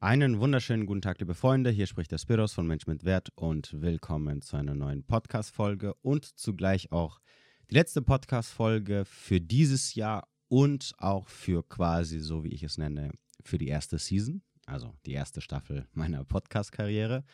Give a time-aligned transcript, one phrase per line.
[0.00, 1.70] Einen wunderschönen guten Tag, liebe Freunde.
[1.70, 6.24] Hier spricht der Spiros von Mensch mit Wert und willkommen zu einer neuen Podcast-Folge und
[6.38, 7.18] zugleich auch
[7.68, 13.10] die letzte Podcast-Folge für dieses Jahr und auch für quasi, so wie ich es nenne,
[13.42, 17.24] für die erste Season, also die erste Staffel meiner Podcast-Karriere.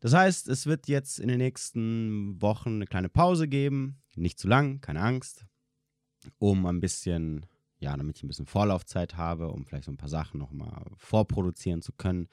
[0.00, 4.48] Das heißt, es wird jetzt in den nächsten Wochen eine kleine Pause geben, nicht zu
[4.48, 5.44] lang, keine Angst,
[6.38, 7.44] um ein bisschen
[7.78, 11.82] ja, damit ich ein bisschen Vorlaufzeit habe, um vielleicht so ein paar Sachen nochmal vorproduzieren
[11.82, 12.28] zu können.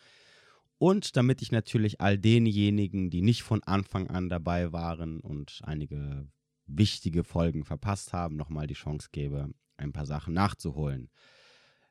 [0.77, 6.27] Und damit ich natürlich all denjenigen, die nicht von Anfang an dabei waren und einige
[6.65, 11.09] wichtige Folgen verpasst haben, nochmal die Chance gebe, ein paar Sachen nachzuholen.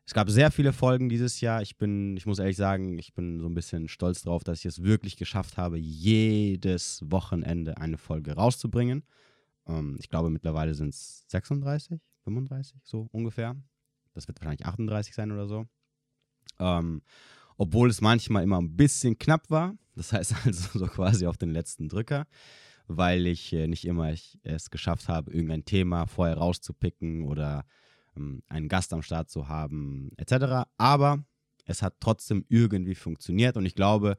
[0.04, 1.62] Es gab sehr viele Folgen dieses Jahr.
[1.62, 4.66] Ich bin, ich muss ehrlich sagen, ich bin so ein bisschen stolz darauf, dass ich
[4.66, 9.04] es wirklich geschafft habe, jedes Wochenende eine Folge rauszubringen.
[9.66, 13.56] Ähm, ich glaube, mittlerweile sind es 36, 35, so ungefähr.
[14.14, 15.66] Das wird wahrscheinlich 38 sein oder so.
[16.58, 17.02] Ähm,
[17.56, 19.76] obwohl es manchmal immer ein bisschen knapp war.
[19.94, 22.26] Das heißt also so quasi auf den letzten Drücker,
[22.86, 27.64] weil ich äh, nicht immer es geschafft habe, irgendein Thema vorher rauszupicken oder
[28.16, 30.68] ähm, einen Gast am Start zu haben, etc.
[30.78, 31.24] Aber
[31.64, 34.16] es hat trotzdem irgendwie funktioniert und ich glaube,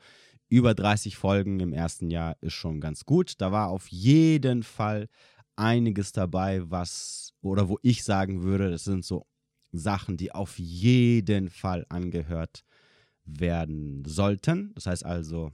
[0.50, 3.42] über 30 Folgen im ersten Jahr ist schon ganz gut.
[3.42, 5.10] Da war auf jeden Fall
[5.56, 9.26] einiges dabei, was oder wo ich sagen würde, das sind so
[9.72, 12.64] Sachen, die auf jeden Fall angehört
[13.26, 14.72] werden sollten.
[14.76, 15.52] Das heißt also,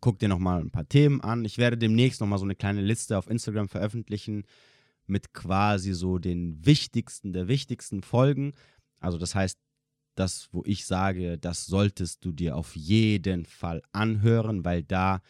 [0.00, 1.44] guck dir nochmal ein paar Themen an.
[1.44, 4.44] Ich werde demnächst nochmal so eine kleine Liste auf Instagram veröffentlichen
[5.06, 8.52] mit quasi so den wichtigsten der wichtigsten Folgen.
[9.00, 9.58] Also das heißt,
[10.14, 15.22] das, wo ich sage, das solltest du dir auf jeden Fall anhören, weil da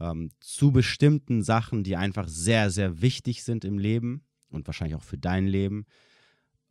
[0.00, 5.02] ähm, zu bestimmten Sachen, die einfach sehr, sehr wichtig sind im Leben und wahrscheinlich auch
[5.02, 5.84] für dein Leben,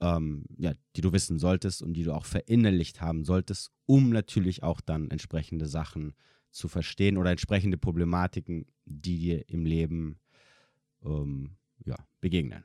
[0.01, 4.63] ähm, ja, die du wissen solltest und die du auch verinnerlicht haben solltest, um natürlich
[4.63, 6.13] auch dann entsprechende Sachen
[6.51, 10.19] zu verstehen oder entsprechende Problematiken, die dir im Leben
[11.03, 12.63] ähm, ja, begegnen.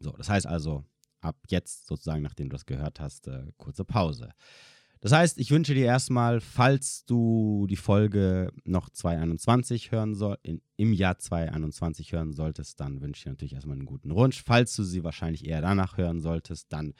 [0.00, 0.84] So, das heißt also,
[1.20, 4.32] ab jetzt sozusagen, nachdem du das gehört hast, äh, kurze Pause.
[5.04, 10.62] Das heißt, ich wünsche dir erstmal, falls du die Folge noch 2021 hören soll, in,
[10.78, 14.42] im Jahr 2021 hören solltest, dann wünsche ich dir natürlich erstmal einen guten Rutsch.
[14.46, 16.94] Falls du sie wahrscheinlich eher danach hören solltest, dann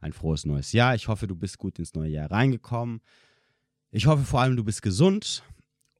[0.00, 0.96] ein frohes neues Jahr.
[0.96, 3.00] Ich hoffe, du bist gut ins neue Jahr reingekommen.
[3.92, 5.44] Ich hoffe vor allem, du bist gesund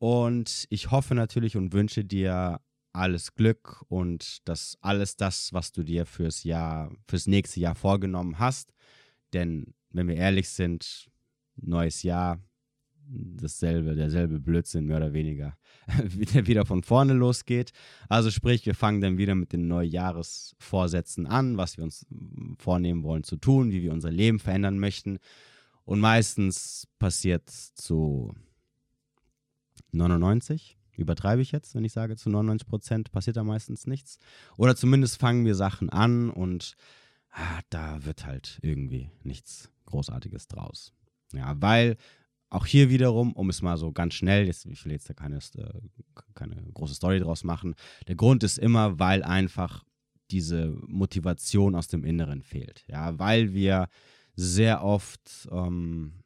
[0.00, 2.60] und ich hoffe natürlich und wünsche dir
[2.92, 8.40] alles Glück und dass alles das, was du dir fürs Jahr, fürs nächste Jahr vorgenommen
[8.40, 8.74] hast.
[9.32, 11.13] Denn wenn wir ehrlich sind,
[11.56, 12.40] neues Jahr,
[13.06, 15.56] dasselbe, derselbe Blödsinn mehr oder weniger,
[16.34, 17.72] der wieder von vorne losgeht.
[18.08, 22.06] Also sprich, wir fangen dann wieder mit den Neujahresvorsätzen an, was wir uns
[22.58, 25.18] vornehmen wollen zu tun, wie wir unser Leben verändern möchten.
[25.84, 28.34] Und meistens passiert zu
[29.92, 34.18] 99, übertreibe ich jetzt, wenn ich sage zu 99 Prozent, passiert da meistens nichts.
[34.56, 36.76] Oder zumindest fangen wir Sachen an und
[37.30, 40.94] ah, da wird halt irgendwie nichts Großartiges draus.
[41.36, 41.96] Ja, weil
[42.50, 45.36] auch hier wiederum, um es mal so ganz schnell, jetzt, ich will jetzt da keine,
[45.36, 45.80] äh,
[46.34, 47.74] keine große Story draus machen,
[48.06, 49.84] der Grund ist immer, weil einfach
[50.30, 52.84] diese Motivation aus dem Inneren fehlt.
[52.88, 53.88] Ja, weil wir
[54.36, 56.24] sehr oft ähm,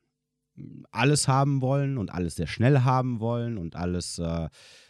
[0.90, 4.48] alles haben wollen und alles sehr schnell haben wollen und alles, äh,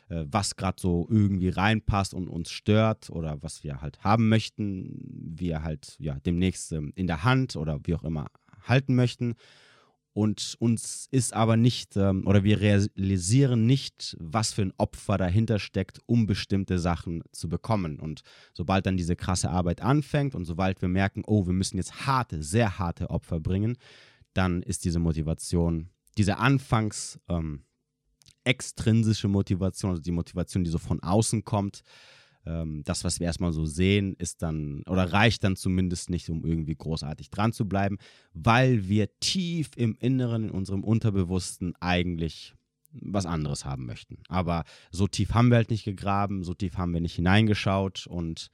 [0.08, 4.98] äh was gerade so irgendwie reinpasst und uns stört oder was wir halt haben möchten,
[5.36, 8.26] wir halt ja demnächst ähm, in der Hand oder wie auch immer
[8.66, 9.34] halten möchten.
[10.12, 15.58] Und uns ist aber nicht, ähm, oder wir realisieren nicht, was für ein Opfer dahinter
[15.58, 18.00] steckt, um bestimmte Sachen zu bekommen.
[18.00, 22.06] Und sobald dann diese krasse Arbeit anfängt und sobald wir merken, oh, wir müssen jetzt
[22.06, 23.76] harte, sehr harte Opfer bringen,
[24.32, 27.62] dann ist diese Motivation, diese anfangs ähm,
[28.44, 31.82] extrinsische Motivation, also die Motivation, die so von außen kommt,
[32.48, 36.44] ähm, das, was wir erstmal so sehen, ist dann oder reicht dann zumindest nicht, um
[36.44, 37.98] irgendwie großartig dran zu bleiben,
[38.32, 42.54] weil wir tief im Inneren, in unserem Unterbewussten eigentlich
[42.92, 44.22] was anderes haben möchten.
[44.28, 48.50] Aber so tief haben wir halt nicht gegraben, so tief haben wir nicht hineingeschaut und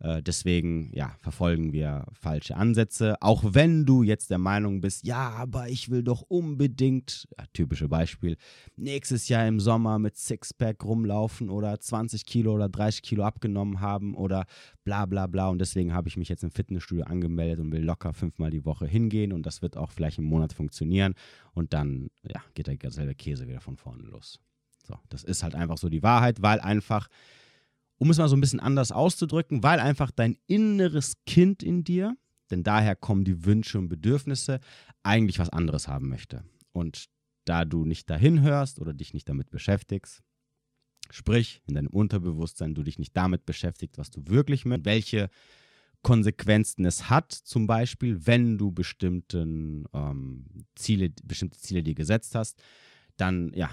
[0.00, 3.16] deswegen, ja, verfolgen wir falsche Ansätze.
[3.20, 7.88] Auch wenn du jetzt der Meinung bist, ja, aber ich will doch unbedingt, ja, typische
[7.88, 8.36] Beispiel,
[8.76, 14.14] nächstes Jahr im Sommer mit Sixpack rumlaufen oder 20 Kilo oder 30 Kilo abgenommen haben
[14.14, 14.44] oder
[14.84, 15.48] bla bla bla.
[15.48, 18.86] Und deswegen habe ich mich jetzt im Fitnessstudio angemeldet und will locker fünfmal die Woche
[18.86, 21.14] hingehen und das wird auch vielleicht im Monat funktionieren.
[21.52, 24.38] Und dann, ja, geht der selbe Käse wieder von vorne los.
[24.86, 27.08] So, das ist halt einfach so die Wahrheit, weil einfach
[27.98, 32.16] um es mal so ein bisschen anders auszudrücken, weil einfach dein inneres Kind in dir,
[32.50, 34.60] denn daher kommen die Wünsche und Bedürfnisse,
[35.02, 36.44] eigentlich was anderes haben möchte.
[36.72, 37.06] Und
[37.44, 40.22] da du nicht dahin hörst oder dich nicht damit beschäftigst,
[41.10, 45.30] sprich in deinem Unterbewusstsein du dich nicht damit beschäftigst, was du wirklich möchtest, welche
[46.02, 50.46] Konsequenzen es hat, zum Beispiel, wenn du bestimmten, ähm,
[50.76, 52.62] Ziele, bestimmte Ziele dir gesetzt hast,
[53.16, 53.70] dann ja,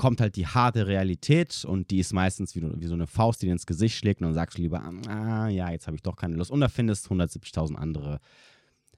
[0.00, 3.46] kommt halt die harte Realität und die ist meistens wie, wie so eine Faust, die
[3.46, 6.16] dir ins Gesicht schlägt und dann sagst du lieber, ah ja, jetzt habe ich doch
[6.16, 6.50] keine Lust.
[6.50, 8.18] Und da findest 170.000 andere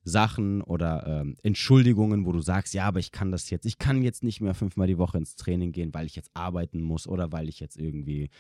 [0.05, 4.01] Sachen oder ähm, Entschuldigungen, wo du sagst, ja, aber ich kann das jetzt, ich kann
[4.03, 7.33] jetzt nicht mehr fünfmal die Woche ins Training gehen, weil ich jetzt arbeiten muss oder
[7.33, 8.31] weil ich jetzt irgendwie,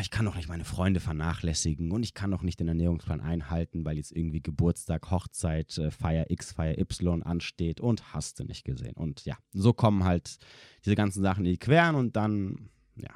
[0.00, 3.84] ich kann doch nicht meine Freunde vernachlässigen und ich kann doch nicht den Ernährungsplan einhalten,
[3.84, 8.64] weil jetzt irgendwie Geburtstag, Hochzeit, äh, Feier X, Feier Y ansteht und hast du nicht
[8.64, 8.94] gesehen.
[8.94, 10.38] Und ja, so kommen halt
[10.84, 13.10] diese ganzen Sachen in die Queren und dann, ja,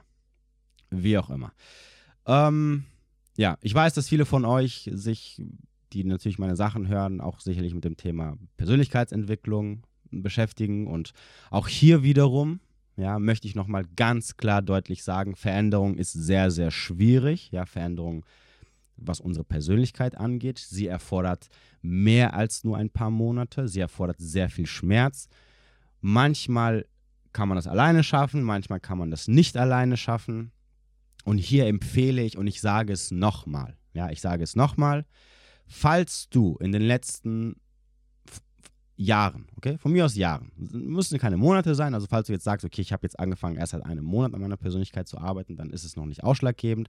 [0.90, 1.52] wie auch immer.
[2.26, 2.84] Ähm,
[3.36, 5.42] ja, ich weiß, dass viele von euch sich
[5.92, 10.86] die natürlich meine Sachen hören, auch sicherlich mit dem Thema Persönlichkeitsentwicklung beschäftigen.
[10.86, 11.12] Und
[11.50, 12.60] auch hier wiederum,
[12.98, 17.50] ja, möchte ich nochmal ganz klar deutlich sagen, Veränderung ist sehr, sehr schwierig.
[17.52, 18.26] Ja, Veränderung,
[18.96, 20.58] was unsere Persönlichkeit angeht.
[20.58, 21.48] Sie erfordert
[21.80, 23.68] mehr als nur ein paar Monate.
[23.68, 25.28] Sie erfordert sehr viel Schmerz.
[26.00, 26.86] Manchmal
[27.32, 30.50] kann man das alleine schaffen, manchmal kann man das nicht alleine schaffen.
[31.24, 35.04] Und hier empfehle ich, und ich sage es nochmal, ja, ich sage es nochmal,
[35.68, 37.56] falls du in den letzten
[39.00, 42.66] Jahren, okay, von mir aus Jahren, müssen keine Monate sein, also falls du jetzt sagst,
[42.66, 45.70] okay, ich habe jetzt angefangen, erst seit einem Monat an meiner Persönlichkeit zu arbeiten, dann
[45.70, 46.88] ist es noch nicht ausschlaggebend,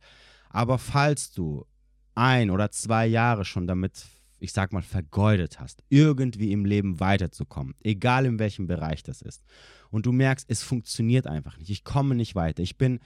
[0.49, 1.67] aber falls du
[2.15, 4.07] ein oder zwei Jahre schon damit,
[4.39, 9.43] ich sag mal, vergeudet hast, irgendwie im Leben weiterzukommen, egal in welchem Bereich das ist,
[9.91, 12.99] und du merkst, es funktioniert einfach nicht, ich komme nicht weiter, ich bin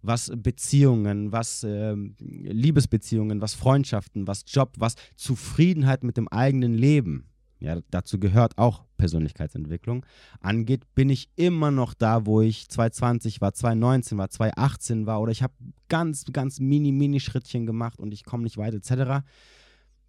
[0.00, 7.30] was Beziehungen, was äh, Liebesbeziehungen, was Freundschaften, was Job, was Zufriedenheit mit dem eigenen Leben,
[7.64, 10.04] ja, dazu gehört auch Persönlichkeitsentwicklung,
[10.40, 15.32] angeht, bin ich immer noch da, wo ich 2020 war, 2019 war, 2018 war oder
[15.32, 15.54] ich habe
[15.88, 19.26] ganz, ganz mini, mini Schrittchen gemacht und ich komme nicht weiter etc.,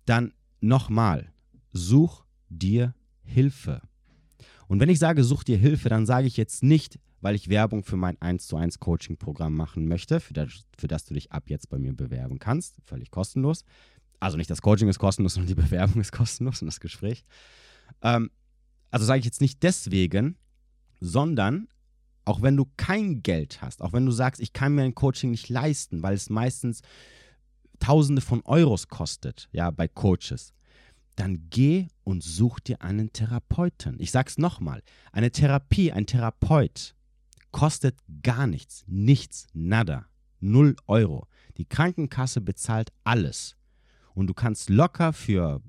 [0.05, 1.31] dann nochmal,
[1.71, 2.93] such dir
[3.23, 3.81] Hilfe.
[4.67, 7.83] Und wenn ich sage, such dir Hilfe, dann sage ich jetzt nicht, weil ich Werbung
[7.83, 11.49] für mein 1 zu 1 Coaching-Programm machen möchte, für das, für das du dich ab
[11.49, 13.63] jetzt bei mir bewerben kannst, völlig kostenlos.
[14.19, 17.23] Also nicht das Coaching ist kostenlos, sondern die Bewerbung ist kostenlos und das Gespräch.
[18.01, 18.31] Ähm,
[18.91, 20.37] also sage ich jetzt nicht deswegen,
[20.99, 21.67] sondern
[22.23, 25.31] auch wenn du kein Geld hast, auch wenn du sagst, ich kann mir ein Coaching
[25.31, 26.81] nicht leisten, weil es meistens
[27.79, 30.53] Tausende von Euros kostet, ja, bei Coaches,
[31.15, 33.97] dann geh und such dir einen Therapeuten.
[33.99, 34.81] Ich sag's nochmal:
[35.11, 36.95] Eine Therapie, ein Therapeut
[37.51, 38.83] kostet gar nichts.
[38.87, 40.07] Nichts, nada.
[40.39, 41.27] Null Euro.
[41.57, 43.55] Die Krankenkasse bezahlt alles.
[44.15, 45.61] Und du kannst locker für,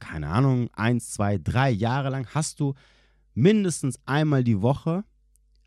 [0.00, 2.74] keine Ahnung, eins, zwei, drei Jahre lang hast du
[3.34, 5.04] mindestens einmal die Woche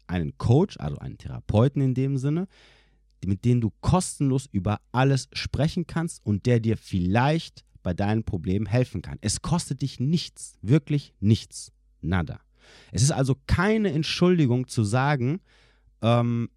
[0.08, 2.48] einen Coach, also einen Therapeuten in dem Sinne,
[3.26, 8.66] mit dem du kostenlos über alles sprechen kannst und der dir vielleicht bei deinen Problemen
[8.66, 9.18] helfen kann.
[9.22, 12.40] Es kostet dich nichts, wirklich nichts, nada.
[12.92, 15.40] Es ist also keine Entschuldigung zu sagen,
[16.02, 16.50] ähm,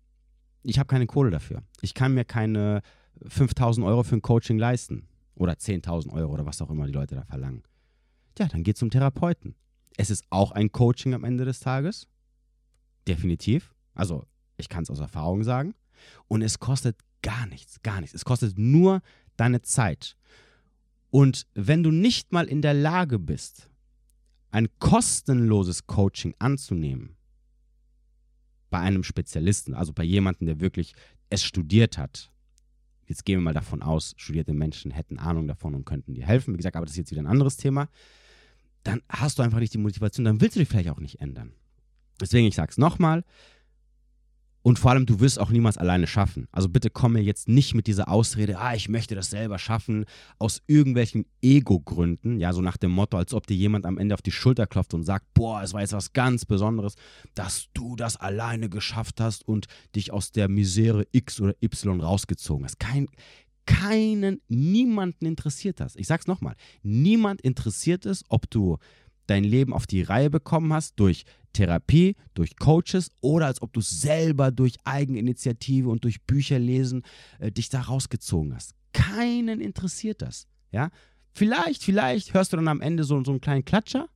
[0.62, 1.62] ich habe keine Kohle dafür.
[1.82, 2.82] Ich kann mir keine
[3.26, 5.08] 5000 Euro für ein Coaching leisten
[5.38, 7.62] oder 10.000 Euro oder was auch immer die Leute da verlangen.
[8.38, 9.55] Ja, dann geht zum Therapeuten.
[9.96, 12.06] Es ist auch ein Coaching am Ende des Tages.
[13.06, 13.75] Definitiv.
[13.95, 14.25] Also,
[14.57, 15.75] ich kann es aus Erfahrung sagen.
[16.28, 18.14] Und es kostet gar nichts, gar nichts.
[18.14, 19.00] Es kostet nur
[19.37, 20.16] deine Zeit.
[21.11, 23.71] Und wenn du nicht mal in der Lage bist,
[24.50, 27.16] ein kostenloses Coaching anzunehmen,
[28.71, 30.95] bei einem Spezialisten, also bei jemandem, der wirklich
[31.30, 32.30] es studiert hat,
[33.08, 36.54] jetzt gehen wir mal davon aus, studierte Menschen hätten Ahnung davon und könnten dir helfen,
[36.54, 37.88] wie gesagt, aber das ist jetzt wieder ein anderes Thema,
[38.84, 41.52] dann hast du einfach nicht die Motivation, dann willst du dich vielleicht auch nicht ändern.
[42.20, 43.24] Deswegen, ich sage es nochmal,
[44.68, 46.46] und vor allem, du wirst auch niemals alleine schaffen.
[46.52, 50.04] Also bitte komm mir jetzt nicht mit dieser Ausrede, ah, ich möchte das selber schaffen,
[50.38, 54.20] aus irgendwelchen Ego-Gründen, ja, so nach dem Motto, als ob dir jemand am Ende auf
[54.20, 56.96] die Schulter klopft und sagt, boah, es war jetzt was ganz Besonderes,
[57.34, 62.66] dass du das alleine geschafft hast und dich aus der Misere X oder Y rausgezogen
[62.66, 62.78] hast.
[62.78, 63.06] Kein,
[63.64, 65.96] keinen, niemanden interessiert das.
[65.96, 68.76] Ich sag's nochmal, niemand interessiert es, ob du
[69.28, 73.80] dein Leben auf die Reihe bekommen hast durch Therapie, durch Coaches oder als ob du
[73.80, 77.02] selber durch Eigeninitiative und durch Bücher lesen
[77.38, 78.75] äh, dich da rausgezogen hast.
[78.92, 80.47] Keinen interessiert das.
[80.73, 80.90] Ja?
[81.35, 84.08] Vielleicht, vielleicht hörst du dann am Ende so, so einen kleinen Klatscher,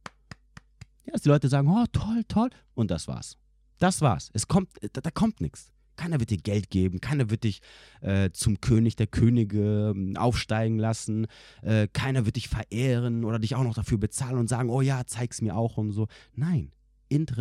[1.04, 3.36] ja, dass die Leute sagen, oh, toll, toll, und das war's.
[3.78, 4.30] Das war's.
[4.32, 5.72] Es kommt, da, da kommt nichts.
[5.96, 7.60] Keiner wird dir Geld geben, keiner wird dich
[8.00, 11.26] äh, zum König der Könige äh, aufsteigen lassen,
[11.62, 15.04] äh, keiner wird dich verehren oder dich auch noch dafür bezahlen und sagen, oh ja,
[15.06, 16.08] zeig's mir auch und so.
[16.34, 16.72] Nein,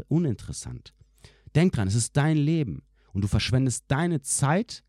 [0.08, 0.94] uninteressant.
[1.56, 4.84] Denk dran, es ist dein Leben und du verschwendest deine Zeit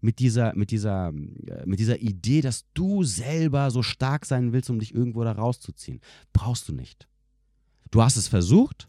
[0.00, 4.68] mit dieser, mit dieser, äh, mit dieser Idee, dass du selber so stark sein willst,
[4.68, 6.00] um dich irgendwo da rauszuziehen.
[6.32, 7.08] Brauchst du nicht.
[7.90, 8.88] Du hast es versucht.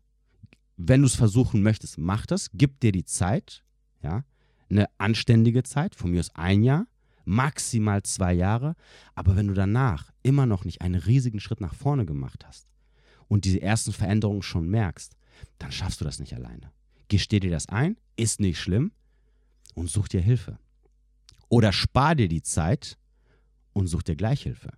[0.77, 2.49] Wenn du es versuchen möchtest, mach das.
[2.53, 3.63] Gib dir die Zeit.
[4.01, 4.23] Ja,
[4.69, 6.87] eine anständige Zeit, von mir aus ein Jahr,
[7.23, 8.75] maximal zwei Jahre.
[9.13, 12.67] Aber wenn du danach immer noch nicht einen riesigen Schritt nach vorne gemacht hast
[13.27, 15.15] und diese ersten Veränderungen schon merkst,
[15.59, 16.71] dann schaffst du das nicht alleine.
[17.07, 18.91] Gesteh dir das ein, ist nicht schlimm
[19.73, 20.57] und such dir Hilfe.
[21.49, 22.97] Oder spar dir die Zeit
[23.73, 24.71] und such dir Gleichhilfe.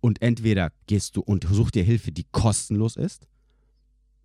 [0.00, 3.26] Und entweder gehst du und such dir Hilfe, die kostenlos ist.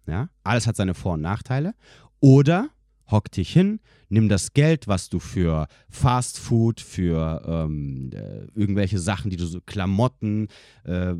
[0.09, 1.75] Ja, alles hat seine Vor- und Nachteile.
[2.19, 2.69] Oder
[3.11, 8.99] hock dich hin, nimm das Geld, was du für Fast Food, für ähm, äh, irgendwelche
[8.99, 10.47] Sachen, die du so Klamotten,
[10.83, 11.13] äh,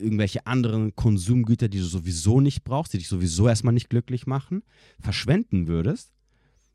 [0.00, 4.62] irgendwelche anderen Konsumgüter, die du sowieso nicht brauchst, die dich sowieso erstmal nicht glücklich machen,
[5.00, 6.12] verschwenden würdest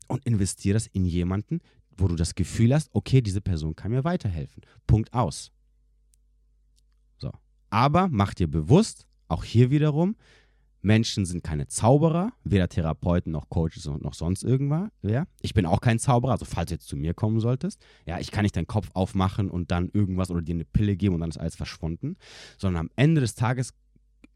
[0.08, 1.60] und investier das in jemanden,
[1.96, 4.62] wo du das Gefühl hast, okay, diese Person kann mir weiterhelfen.
[4.86, 5.52] Punkt aus.
[7.18, 7.30] So.
[7.70, 10.16] Aber mach dir bewusst, auch hier wiederum,
[10.82, 14.90] Menschen sind keine Zauberer, weder Therapeuten noch Coaches noch sonst irgendwer.
[15.02, 15.26] Ja?
[15.40, 17.80] Ich bin auch kein Zauberer, also falls du jetzt zu mir kommen solltest.
[18.04, 21.14] Ja, ich kann nicht deinen Kopf aufmachen und dann irgendwas oder dir eine Pille geben
[21.14, 22.16] und dann ist alles verschwunden,
[22.58, 23.74] sondern am Ende des Tages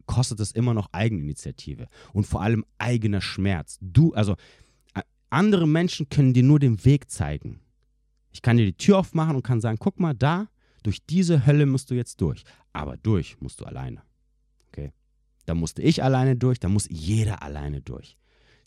[0.07, 3.79] kostet es immer noch Eigeninitiative und vor allem eigener Schmerz.
[3.81, 4.37] Du, also
[5.31, 7.61] andere Menschen können dir nur den Weg zeigen.
[8.31, 10.49] Ich kann dir die Tür aufmachen und kann sagen, guck mal, da,
[10.83, 12.45] durch diese Hölle musst du jetzt durch.
[12.73, 14.03] Aber durch musst du alleine.
[15.47, 18.17] Da musste ich alleine durch, da muss jeder alleine durch.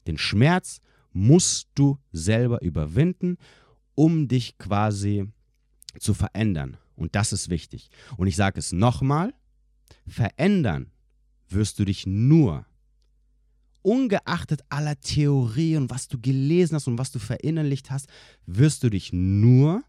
[0.07, 0.81] Den Schmerz
[1.12, 3.38] musst du selber überwinden,
[3.95, 5.25] um dich quasi
[6.00, 6.77] zu verändern.
[6.95, 7.89] Und das ist wichtig.
[8.17, 9.33] Und ich sage es nochmal,
[10.07, 10.91] verändern
[11.50, 12.65] wirst du dich nur,
[13.81, 18.07] ungeachtet aller Theorien, was du gelesen hast und was du verinnerlicht hast,
[18.45, 19.83] wirst du dich nur,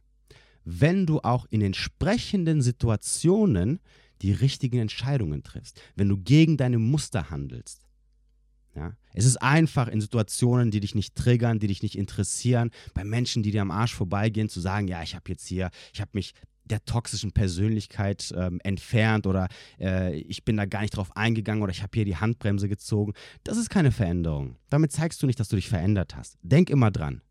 [0.65, 3.81] wenn du auch in entsprechenden Situationen
[4.23, 7.87] die richtigen Entscheidungen triffst, wenn du gegen deine Muster handelst.
[8.75, 8.93] Ja?
[9.15, 13.43] Es ist einfach in Situationen, die dich nicht triggern, die dich nicht interessieren, bei Menschen,
[13.43, 16.35] die dir am Arsch vorbeigehen, zu sagen, ja, ich habe jetzt hier, ich habe mich
[16.65, 19.49] der toxischen Persönlichkeit ähm, entfernt oder
[19.81, 23.13] äh, ich bin da gar nicht drauf eingegangen oder ich habe hier die Handbremse gezogen.
[23.43, 24.57] Das ist keine Veränderung.
[24.69, 26.39] Damit zeigst du nicht, dass du dich verändert hast.
[26.43, 27.23] Denk immer dran.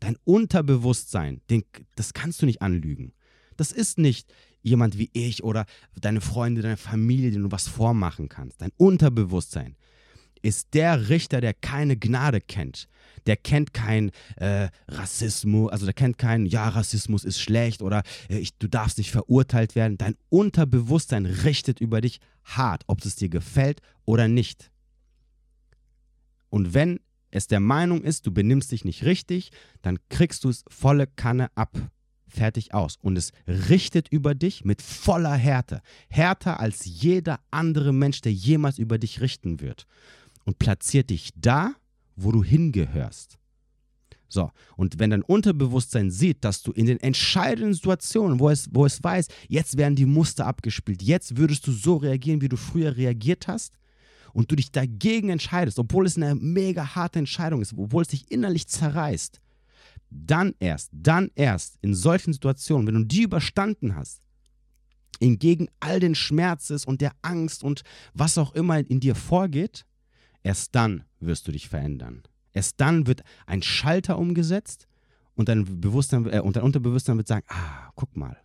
[0.00, 3.14] Dein Unterbewusstsein, den, das kannst du nicht anlügen.
[3.56, 4.32] Das ist nicht,
[4.62, 5.66] jemand wie ich oder
[6.00, 8.60] deine Freunde, deine Familie, denen du was vormachen kannst.
[8.60, 9.76] Dein Unterbewusstsein
[10.42, 12.88] ist der Richter, der keine Gnade kennt.
[13.26, 18.38] Der kennt kein äh, Rassismus, also der kennt keinen, ja, Rassismus ist schlecht oder äh,
[18.38, 19.96] ich, du darfst nicht verurteilt werden.
[19.98, 24.72] Dein Unterbewusstsein richtet über dich hart, ob es dir gefällt oder nicht.
[26.50, 26.98] Und wenn
[27.30, 31.48] es der Meinung ist, du benimmst dich nicht richtig, dann kriegst du es volle Kanne
[31.54, 31.70] ab
[32.32, 32.98] fertig aus.
[33.02, 35.82] Und es richtet über dich mit voller Härte.
[36.08, 39.86] Härter als jeder andere Mensch, der jemals über dich richten wird.
[40.44, 41.74] Und platziert dich da,
[42.16, 43.38] wo du hingehörst.
[44.28, 48.86] So, und wenn dein Unterbewusstsein sieht, dass du in den entscheidenden Situationen, wo es, wo
[48.86, 52.96] es weiß, jetzt werden die Muster abgespielt, jetzt würdest du so reagieren, wie du früher
[52.96, 53.74] reagiert hast,
[54.32, 58.30] und du dich dagegen entscheidest, obwohl es eine mega harte Entscheidung ist, obwohl es dich
[58.30, 59.41] innerlich zerreißt,
[60.12, 64.20] dann erst, dann erst in solchen Situationen, wenn du die überstanden hast,
[65.20, 69.84] entgegen all den Schmerzes und der Angst und was auch immer in dir vorgeht,
[70.42, 72.22] erst dann wirst du dich verändern.
[72.52, 74.86] Erst dann wird ein Schalter umgesetzt
[75.34, 78.36] und dein, Bewusstsein, äh, und dein Unterbewusstsein wird sagen, ah, guck mal,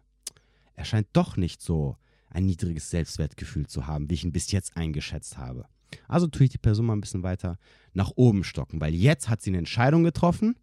[0.75, 1.97] er scheint doch nicht so
[2.29, 5.65] ein niedriges Selbstwertgefühl zu haben, wie ich ihn bis jetzt eingeschätzt habe.
[6.07, 7.57] Also tue ich die Person mal ein bisschen weiter
[7.93, 10.55] nach oben stocken, weil jetzt hat sie eine Entscheidung getroffen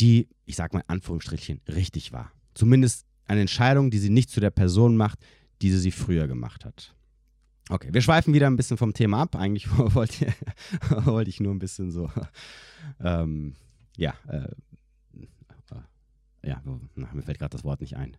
[0.00, 2.32] die, ich sag mal in Anführungsstrichen, richtig war.
[2.54, 5.18] Zumindest eine Entscheidung, die sie nicht zu der Person macht,
[5.62, 6.94] die sie, sie früher gemacht hat.
[7.70, 9.36] Okay, wir schweifen wieder ein bisschen vom Thema ab.
[9.36, 10.32] Eigentlich wollte,
[11.04, 12.10] wollte ich nur ein bisschen so,
[13.00, 13.54] ähm,
[13.96, 14.48] ja, äh,
[15.16, 16.62] äh, ja,
[16.94, 18.16] mir fällt gerade das Wort nicht ein.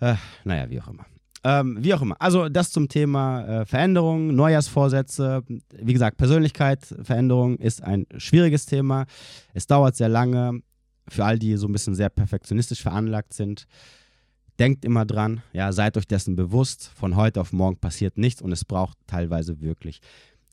[0.00, 1.06] Äh, naja, wie auch immer.
[1.44, 2.16] Ähm, wie auch immer.
[2.20, 5.42] Also das zum Thema äh, Veränderung, Neujahrsvorsätze.
[5.78, 9.04] Wie gesagt, Persönlichkeit, Veränderung ist ein schwieriges Thema.
[9.52, 10.62] Es dauert sehr lange.
[11.08, 13.66] Für all die so ein bisschen sehr perfektionistisch veranlagt sind,
[14.58, 16.90] denkt immer dran, ja, seid euch dessen bewusst.
[16.94, 20.00] Von heute auf morgen passiert nichts und es braucht teilweise wirklich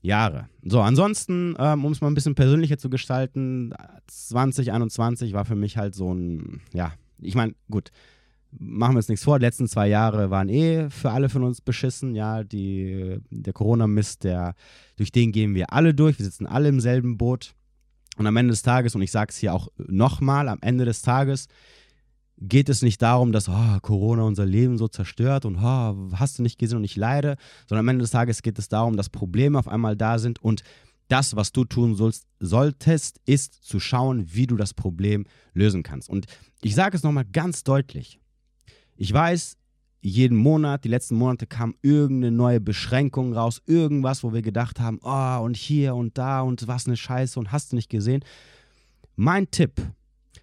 [0.02, 0.48] Jahre.
[0.62, 3.72] So, ansonsten, ähm, um es mal ein bisschen persönlicher zu gestalten,
[4.08, 7.92] 2021 war für mich halt so ein, ja, ich meine, gut,
[8.58, 11.60] machen wir uns nichts vor, die letzten zwei Jahre waren eh für alle von uns
[11.60, 12.14] beschissen.
[12.14, 14.54] Ja, die, der Corona-Mist, der,
[14.96, 16.18] durch den gehen wir alle durch.
[16.18, 17.54] Wir sitzen alle im selben Boot.
[18.18, 21.02] Und am Ende des Tages, und ich sage es hier auch nochmal, am Ende des
[21.02, 21.46] Tages
[22.38, 26.42] geht es nicht darum, dass oh, Corona unser Leben so zerstört und oh, hast du
[26.42, 29.58] nicht gesehen und ich leide, sondern am Ende des Tages geht es darum, dass Probleme
[29.58, 30.62] auf einmal da sind und
[31.08, 36.08] das, was du tun sollst, solltest, ist zu schauen, wie du das Problem lösen kannst.
[36.08, 36.26] Und
[36.62, 38.18] ich sage es nochmal ganz deutlich.
[38.96, 39.56] Ich weiß,
[40.00, 44.98] jeden Monat, die letzten Monate kam irgendeine neue Beschränkung raus, irgendwas, wo wir gedacht haben,
[45.02, 48.24] oh, und hier und da und was eine Scheiße und hast du nicht gesehen.
[49.14, 49.80] Mein Tipp,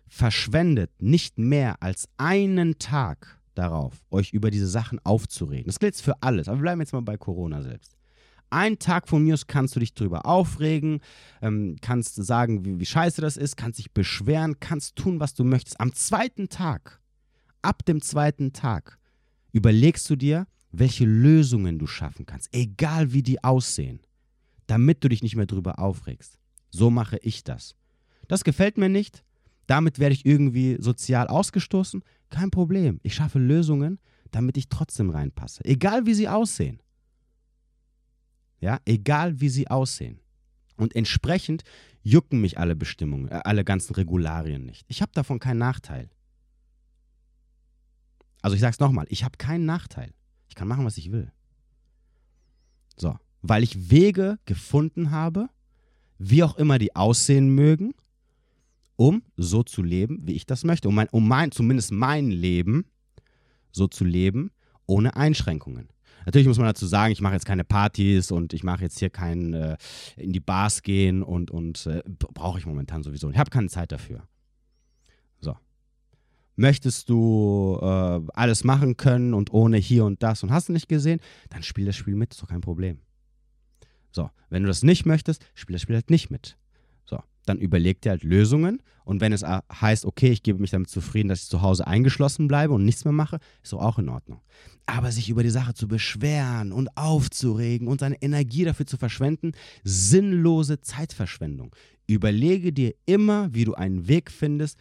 [0.10, 5.68] verschwendet nicht mehr als einen Tag darauf, euch über diese Sachen aufzureden.
[5.68, 7.96] Das gilt für alles, aber wir bleiben jetzt mal bei Corona selbst.
[8.50, 11.02] Ein Tag von mir kannst du dich drüber aufregen,
[11.42, 15.44] ähm, kannst sagen, wie, wie scheiße das ist, kannst dich beschweren, kannst tun, was du
[15.44, 15.80] möchtest.
[15.80, 17.00] Am zweiten Tag,
[17.62, 19.00] ab dem zweiten Tag,
[19.52, 24.02] überlegst du dir, welche Lösungen du schaffen kannst, egal wie die aussehen,
[24.68, 26.38] damit du dich nicht mehr drüber aufregst.
[26.70, 27.76] So mache ich das.
[28.28, 29.24] Das gefällt mir nicht,
[29.66, 32.04] damit werde ich irgendwie sozial ausgestoßen.
[32.30, 33.00] Kein Problem.
[33.04, 34.00] Ich schaffe Lösungen,
[34.32, 35.66] damit ich trotzdem reinpasse.
[35.66, 36.82] Egal wie sie aussehen.
[38.60, 40.20] Ja, egal wie sie aussehen.
[40.76, 41.64] Und entsprechend
[42.04, 44.86] jucken mich alle Bestimmungen, äh, alle ganzen Regularien nicht.
[44.88, 46.10] Ich habe davon keinen Nachteil.
[48.42, 50.14] Also ich sage es nochmal, ich habe keinen Nachteil.
[50.48, 51.32] Ich kann machen, was ich will.
[52.98, 55.50] So, weil ich Wege gefunden habe,
[56.18, 57.94] wie auch immer die aussehen mögen,
[58.96, 60.90] um so zu leben, wie ich das möchte.
[60.90, 62.86] Um, mein, um mein, zumindest mein Leben
[63.72, 64.52] so zu leben,
[64.86, 65.90] ohne Einschränkungen.
[66.26, 69.10] Natürlich muss man dazu sagen, ich mache jetzt keine Partys und ich mache jetzt hier
[69.10, 69.78] kein äh,
[70.18, 73.30] in die Bars gehen und, und äh, brauche ich momentan sowieso.
[73.30, 74.24] Ich habe keine Zeit dafür.
[76.60, 76.62] So.
[76.62, 80.90] Möchtest du äh, alles machen können und ohne hier und das und hast du nicht
[80.90, 83.00] gesehen, dann spiel das Spiel mit, ist doch kein Problem.
[84.12, 86.58] So, wenn du das nicht möchtest, spiel das Spiel halt nicht mit
[87.50, 88.82] dann überleg dir halt Lösungen.
[89.04, 92.48] Und wenn es heißt, okay, ich gebe mich damit zufrieden, dass ich zu Hause eingeschlossen
[92.48, 94.42] bleibe und nichts mehr mache, ist doch auch in Ordnung.
[94.86, 99.54] Aber sich über die Sache zu beschweren und aufzuregen und seine Energie dafür zu verschwenden,
[99.84, 101.76] sinnlose Zeitverschwendung.
[102.08, 104.78] Überlege dir immer, wie du einen Weg findest,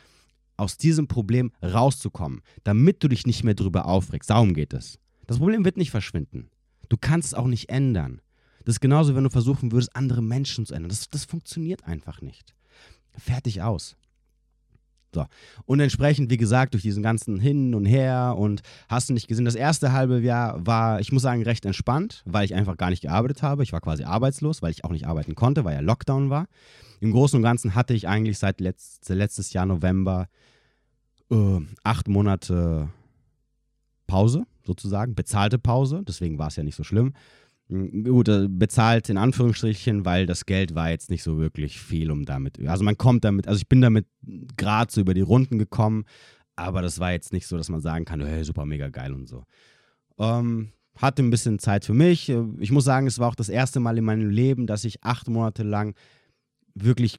[0.58, 4.30] aus diesem Problem rauszukommen, damit du dich nicht mehr drüber aufregst.
[4.30, 4.98] Darum geht es.
[5.26, 6.50] Das Problem wird nicht verschwinden.
[6.88, 8.20] Du kannst es auch nicht ändern.
[8.64, 10.90] Das ist genauso, wenn du versuchen würdest, andere Menschen zu ändern.
[10.90, 12.54] Das, das funktioniert einfach nicht.
[13.16, 13.96] Fertig aus.
[15.14, 15.24] So.
[15.64, 19.44] Und entsprechend, wie gesagt, durch diesen ganzen Hin und Her und hast du nicht gesehen,
[19.44, 23.02] das erste halbe Jahr war, ich muss sagen, recht entspannt, weil ich einfach gar nicht
[23.02, 23.62] gearbeitet habe.
[23.62, 26.46] Ich war quasi arbeitslos, weil ich auch nicht arbeiten konnte, weil ja Lockdown war.
[27.00, 30.28] Im Großen und Ganzen hatte ich eigentlich seit letzt, letztes Jahr November
[31.30, 32.88] äh, acht Monate
[34.06, 36.02] Pause, sozusagen, bezahlte Pause.
[36.06, 37.14] Deswegen war es ja nicht so schlimm.
[37.68, 42.10] Hm, gut, äh, bezahlt in Anführungsstrichen, weil das Geld war jetzt nicht so wirklich viel,
[42.10, 42.58] um damit.
[42.66, 44.06] Also man kommt damit, also ich bin damit
[44.56, 46.04] gerade so über die Runden gekommen,
[46.56, 49.28] aber das war jetzt nicht so, dass man sagen kann, hey, super, mega geil und
[49.28, 49.44] so.
[50.18, 52.32] Ähm, hatte ein bisschen Zeit für mich.
[52.58, 55.28] Ich muss sagen, es war auch das erste Mal in meinem Leben, dass ich acht
[55.28, 55.94] Monate lang
[56.74, 57.16] wirklich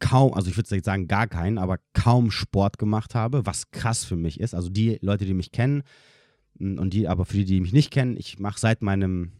[0.00, 4.04] kaum, also ich würde jetzt sagen gar keinen, aber kaum Sport gemacht habe, was krass
[4.04, 4.54] für mich ist.
[4.54, 5.82] Also die Leute, die mich kennen
[6.58, 9.32] hm, und die, aber für die, die mich nicht kennen, ich mache seit meinem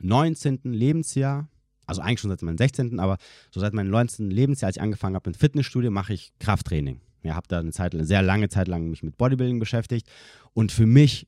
[0.00, 0.60] 19.
[0.64, 1.48] Lebensjahr,
[1.86, 3.18] also eigentlich schon seit meinem 16., aber
[3.50, 4.30] so seit meinem 19.
[4.30, 7.00] Lebensjahr, als ich angefangen habe mit Fitnessstudio, mache ich Krafttraining.
[7.22, 10.08] Ja, habe da eine Zeit, eine sehr lange Zeit lang mich mit Bodybuilding beschäftigt
[10.52, 11.26] und für mich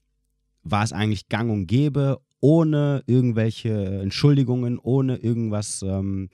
[0.63, 6.29] war es eigentlich gang und gäbe, ohne irgendwelche Entschuldigungen, ohne irgendwas, ähm,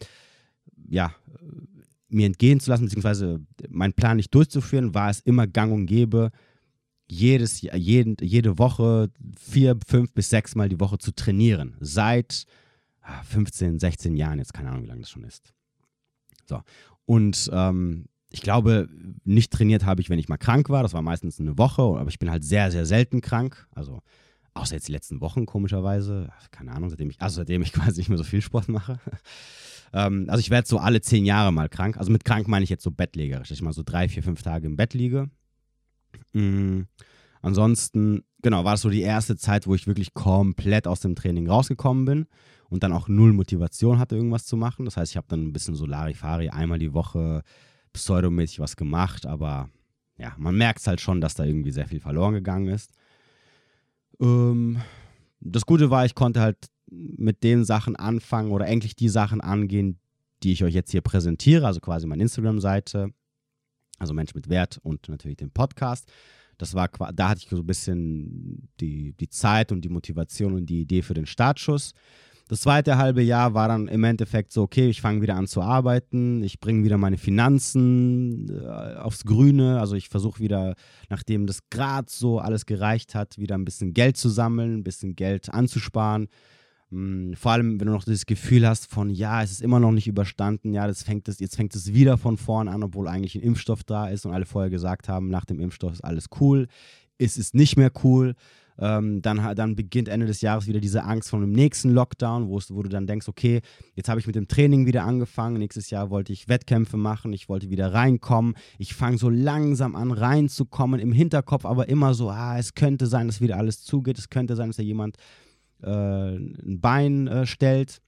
[0.88, 1.14] ja,
[2.08, 6.30] mir entgehen zu lassen, beziehungsweise meinen Plan nicht durchzuführen, war es immer gang und gäbe,
[7.14, 11.76] jedes, jeden, jede Woche vier, fünf bis sechs Mal die Woche zu trainieren.
[11.80, 12.46] Seit
[13.24, 15.52] 15, ah, 16 Jahren, jetzt keine Ahnung, wie lange das schon ist.
[16.46, 16.60] So.
[17.06, 18.88] Und ähm, ich glaube,
[19.24, 20.82] nicht trainiert habe ich, wenn ich mal krank war.
[20.82, 23.68] Das war meistens eine Woche, aber ich bin halt sehr, sehr selten krank.
[23.74, 24.00] Also,
[24.54, 26.30] außer jetzt die letzten Wochen, komischerweise.
[26.50, 28.98] Keine Ahnung, seitdem ich, also seitdem ich quasi nicht mehr so viel Sport mache.
[29.92, 31.96] ähm, also, ich werde so alle zehn Jahre mal krank.
[31.96, 34.42] Also, mit krank meine ich jetzt so bettlägerisch, dass ich mal so drei, vier, fünf
[34.42, 35.30] Tage im Bett liege.
[36.32, 36.86] Mhm.
[37.42, 41.48] Ansonsten, genau, war es so die erste Zeit, wo ich wirklich komplett aus dem Training
[41.48, 42.26] rausgekommen bin
[42.70, 44.86] und dann auch null Motivation hatte, irgendwas zu machen.
[44.86, 47.42] Das heißt, ich habe dann ein bisschen so Larifari einmal die Woche
[47.92, 49.68] pseudomäßig was gemacht, aber
[50.16, 52.92] ja, man merkt es halt schon, dass da irgendwie sehr viel verloren gegangen ist.
[54.20, 54.80] Ähm,
[55.40, 56.56] das Gute war, ich konnte halt
[56.90, 59.98] mit den Sachen anfangen oder endlich die Sachen angehen,
[60.42, 63.10] die ich euch jetzt hier präsentiere, also quasi meine Instagram-Seite,
[63.98, 66.10] also Mensch mit Wert und natürlich den Podcast.
[66.58, 70.66] Das war, da hatte ich so ein bisschen die, die Zeit und die Motivation und
[70.66, 71.92] die Idee für den Startschuss.
[72.48, 75.62] Das zweite halbe Jahr war dann im Endeffekt so, okay, ich fange wieder an zu
[75.62, 80.74] arbeiten, ich bringe wieder meine Finanzen äh, aufs Grüne, also ich versuche wieder,
[81.08, 85.16] nachdem das gerade so alles gereicht hat, wieder ein bisschen Geld zu sammeln, ein bisschen
[85.16, 86.28] Geld anzusparen.
[86.94, 89.90] Mm, vor allem, wenn du noch das Gefühl hast von, ja, es ist immer noch
[89.90, 93.34] nicht überstanden, ja, das fängt das, jetzt fängt es wieder von vorn an, obwohl eigentlich
[93.34, 96.68] ein Impfstoff da ist und alle vorher gesagt haben, nach dem Impfstoff ist alles cool.
[97.18, 98.34] Es ist nicht mehr cool.
[98.78, 102.60] Ähm, dann, dann beginnt Ende des Jahres wieder diese Angst vor dem nächsten Lockdown, wo,
[102.70, 103.60] wo du dann denkst, okay,
[103.94, 107.48] jetzt habe ich mit dem Training wieder angefangen, nächstes Jahr wollte ich Wettkämpfe machen, ich
[107.48, 112.58] wollte wieder reinkommen, ich fange so langsam an reinzukommen, im Hinterkopf aber immer so, ah,
[112.58, 115.18] es könnte sein, dass wieder alles zugeht, es könnte sein, dass da jemand
[115.90, 118.00] ein Bein äh, stellt.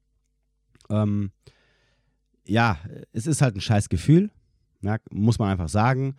[0.90, 1.32] Ähm,
[2.46, 2.78] ja,
[3.12, 4.30] es ist halt ein scheiß Gefühl,
[4.82, 6.16] ja, muss man einfach sagen.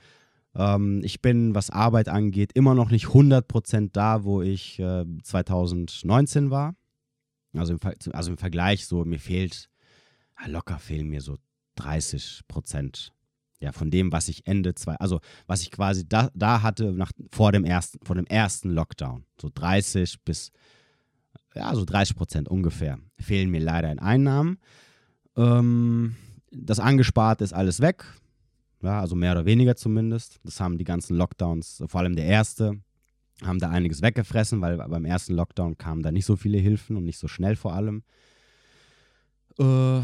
[0.56, 6.50] Ähm, ich bin, was Arbeit angeht, immer noch nicht 100% da, wo ich äh, 2019
[6.50, 6.76] war.
[7.56, 7.80] Also im,
[8.14, 9.70] also im Vergleich, so mir fehlt,
[10.46, 11.38] locker fehlen mir so
[11.80, 13.12] 30%
[13.60, 17.12] Ja, von dem, was ich Ende zwei, also was ich quasi da, da hatte nach,
[17.32, 19.26] vor, dem ersten, vor dem ersten Lockdown.
[19.42, 20.52] So 30 bis,
[21.56, 23.00] ja, so 30 Prozent ungefähr.
[23.20, 24.60] Fehlen mir leider in Einnahmen.
[25.36, 26.16] Ähm,
[26.52, 28.06] das Angesparte ist alles weg.
[28.82, 30.40] Ja, also mehr oder weniger zumindest.
[30.44, 32.80] Das haben die ganzen Lockdowns, vor allem der erste,
[33.44, 37.04] haben da einiges weggefressen, weil beim ersten Lockdown kamen da nicht so viele Hilfen und
[37.04, 38.04] nicht so schnell vor allem.
[39.60, 40.02] Äh,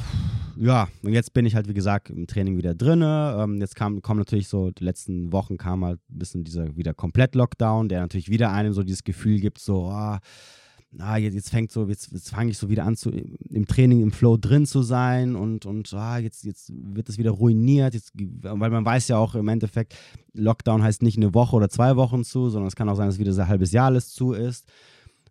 [0.57, 3.01] ja, und jetzt bin ich halt, wie gesagt, im Training wieder drin.
[3.03, 6.93] Ähm, jetzt kam, kommen natürlich so, die letzten Wochen kam halt ein bisschen dieser wieder
[6.93, 10.17] komplett Lockdown, der natürlich wieder einem so dieses Gefühl gibt, so, oh,
[10.99, 14.01] ah, jetzt, jetzt fängt so, jetzt, jetzt fange ich so wieder an, zu, im Training,
[14.01, 18.11] im Flow drin zu sein und, und ah, jetzt, jetzt wird es wieder ruiniert, jetzt,
[18.15, 19.95] weil man weiß ja auch im Endeffekt,
[20.33, 23.19] Lockdown heißt nicht eine Woche oder zwei Wochen zu, sondern es kann auch sein, dass
[23.19, 24.67] wieder ein halbes Jahr alles zu ist.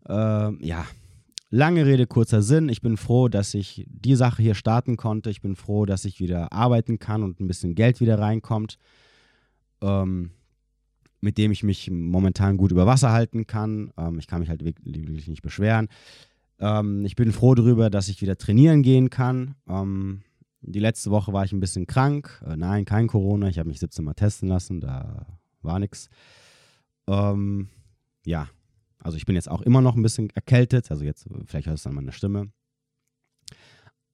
[0.09, 0.85] Äh, ja,
[1.51, 2.69] lange Rede, kurzer Sinn.
[2.69, 5.31] Ich bin froh, dass ich die Sache hier starten konnte.
[5.31, 8.79] Ich bin froh, dass ich wieder arbeiten kann und ein bisschen Geld wieder reinkommt.
[9.81, 10.31] Ähm,
[11.23, 13.93] mit dem ich mich momentan gut über Wasser halten kann.
[13.97, 15.89] Ähm, ich kann mich halt wirklich nicht beschweren.
[16.59, 19.55] Ähm, ich bin froh darüber, dass ich wieder trainieren gehen kann.
[19.69, 20.23] Ähm,
[20.61, 22.43] die letzte Woche war ich ein bisschen krank.
[22.47, 23.49] Äh, nein, kein Corona.
[23.49, 24.81] Ich habe mich 17 Mal testen lassen.
[24.81, 25.27] Da
[25.63, 26.09] war nichts.
[27.07, 27.69] Ähm,
[28.27, 28.49] ja,
[28.99, 30.91] also ich bin jetzt auch immer noch ein bisschen erkältet.
[30.91, 32.51] Also jetzt, vielleicht hörst du an meiner Stimme.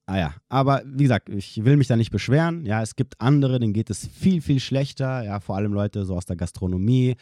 [0.08, 2.64] Ah ja, aber wie gesagt, ich will mich da nicht beschweren.
[2.64, 5.22] Ja, es gibt andere, denen geht es viel, viel schlechter.
[5.22, 7.16] Ja, vor allem Leute so aus der Gastronomie,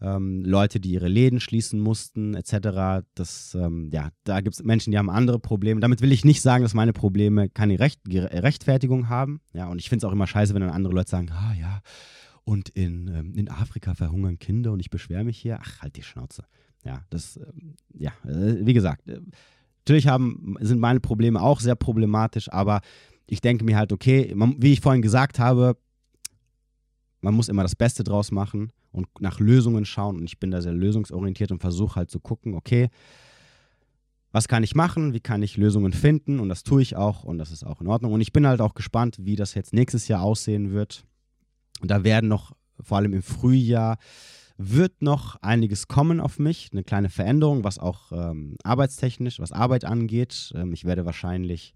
[0.00, 3.04] ähm, Leute, die ihre Läden schließen mussten, etc.
[3.16, 5.80] Das, ähm, ja, da gibt es Menschen, die haben andere Probleme.
[5.80, 9.40] Damit will ich nicht sagen, dass meine Probleme keine Recht, Rechtfertigung haben.
[9.52, 11.80] Ja, und ich finde es auch immer scheiße, wenn dann andere Leute sagen, ah ja,
[12.44, 15.58] und in, ähm, in Afrika verhungern Kinder und ich beschwere mich hier.
[15.60, 16.44] Ach, halt die Schnauze.
[16.84, 19.18] Ja, das, ähm, ja, äh, wie gesagt, äh,
[19.82, 22.80] Natürlich haben, sind meine Probleme auch sehr problematisch, aber
[23.26, 25.76] ich denke mir halt, okay, man, wie ich vorhin gesagt habe,
[27.20, 30.16] man muss immer das Beste draus machen und nach Lösungen schauen.
[30.18, 32.90] Und ich bin da sehr lösungsorientiert und versuche halt zu gucken, okay,
[34.32, 37.38] was kann ich machen, wie kann ich Lösungen finden und das tue ich auch und
[37.38, 38.12] das ist auch in Ordnung.
[38.12, 41.04] Und ich bin halt auch gespannt, wie das jetzt nächstes Jahr aussehen wird.
[41.80, 43.98] Und da werden noch vor allem im Frühjahr
[44.56, 49.84] wird noch einiges kommen auf mich, eine kleine Veränderung, was auch ähm, arbeitstechnisch, was Arbeit
[49.84, 50.52] angeht.
[50.54, 51.74] Ähm, ich werde wahrscheinlich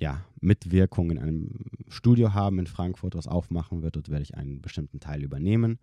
[0.00, 1.50] ja, Mitwirkung in einem
[1.88, 3.96] Studio haben in Frankfurt, was aufmachen wird.
[3.96, 5.78] Dort werde ich einen bestimmten Teil übernehmen.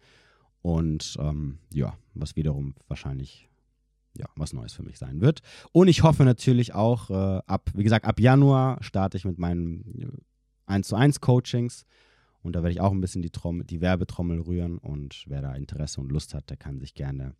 [0.61, 3.47] Und ähm, ja, was wiederum wahrscheinlich
[4.17, 5.41] ja, was Neues für mich sein wird.
[5.71, 10.23] Und ich hoffe natürlich auch, äh, ab, wie gesagt, ab Januar starte ich mit meinen
[10.65, 11.85] 1 zu 1 Coachings.
[12.47, 14.77] Und da werde ich auch ein bisschen die, Trommel, die Werbetrommel rühren.
[14.77, 17.35] Und wer da Interesse und Lust hat, der kann sich gerne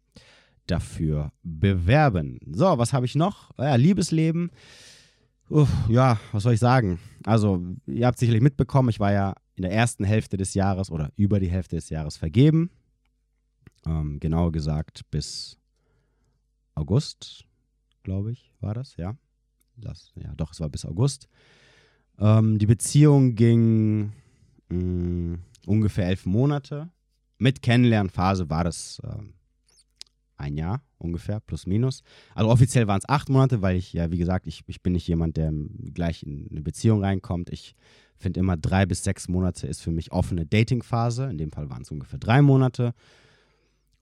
[0.68, 2.40] dafür bewerben.
[2.52, 3.58] So, was habe ich noch?
[3.58, 4.52] Ja, Liebesleben.
[5.50, 7.00] Uff, ja, was soll ich sagen?
[7.24, 11.14] Also, ihr habt sicherlich mitbekommen, ich war ja in der ersten Hälfte des Jahres oder
[11.16, 12.70] über die Hälfte des Jahres vergeben.
[13.86, 15.58] Ähm, genauer gesagt bis
[16.76, 17.46] August,
[18.04, 19.16] glaube ich, war das, ja.
[19.78, 21.30] Das, ja, doch, es war bis August.
[22.20, 24.12] Ähm, die Beziehung ging
[24.70, 26.90] mh, mm, ungefähr elf Monate.
[27.40, 29.18] Mit Kennenlernphase war das äh,
[30.38, 32.04] ein Jahr ungefähr, plus minus.
[32.34, 35.08] Also offiziell waren es acht Monate, weil ich, ja, wie gesagt, ich, ich bin nicht
[35.08, 35.52] jemand, der
[35.94, 37.50] gleich in eine Beziehung reinkommt.
[37.50, 37.76] Ich
[38.18, 41.30] finde immer drei bis sechs Monate ist für mich offene Datingphase.
[41.30, 42.94] In dem Fall waren es ungefähr drei Monate.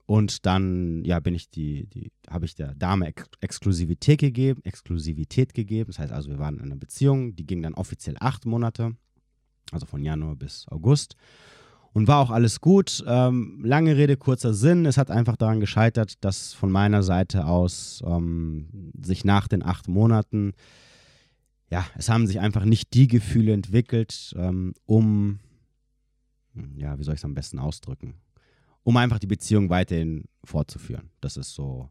[0.06, 5.52] Und dann, ja, bin ich die, die habe ich der Dame Ex Exklusivität gegeben, Exklusivität
[5.52, 5.88] gegeben.
[5.88, 8.96] Das heißt also, wir waren in einer Beziehung, die ging dann offiziell acht Monate
[9.72, 11.16] also von Januar bis August.
[11.96, 13.02] und war auch alles gut.
[13.06, 14.84] Ähm, lange Rede, kurzer Sinn.
[14.84, 19.88] Es hat einfach daran gescheitert, dass von meiner Seite aus ähm, sich nach den acht
[19.88, 20.52] Monaten,
[21.70, 25.38] ja, es haben sich einfach nicht die Gefühle entwickelt, ähm, um,
[26.76, 28.16] ja, wie soll ich es am besten ausdrücken?
[28.82, 31.08] Um einfach die Beziehung weiterhin fortzuführen.
[31.22, 31.90] Das ist so,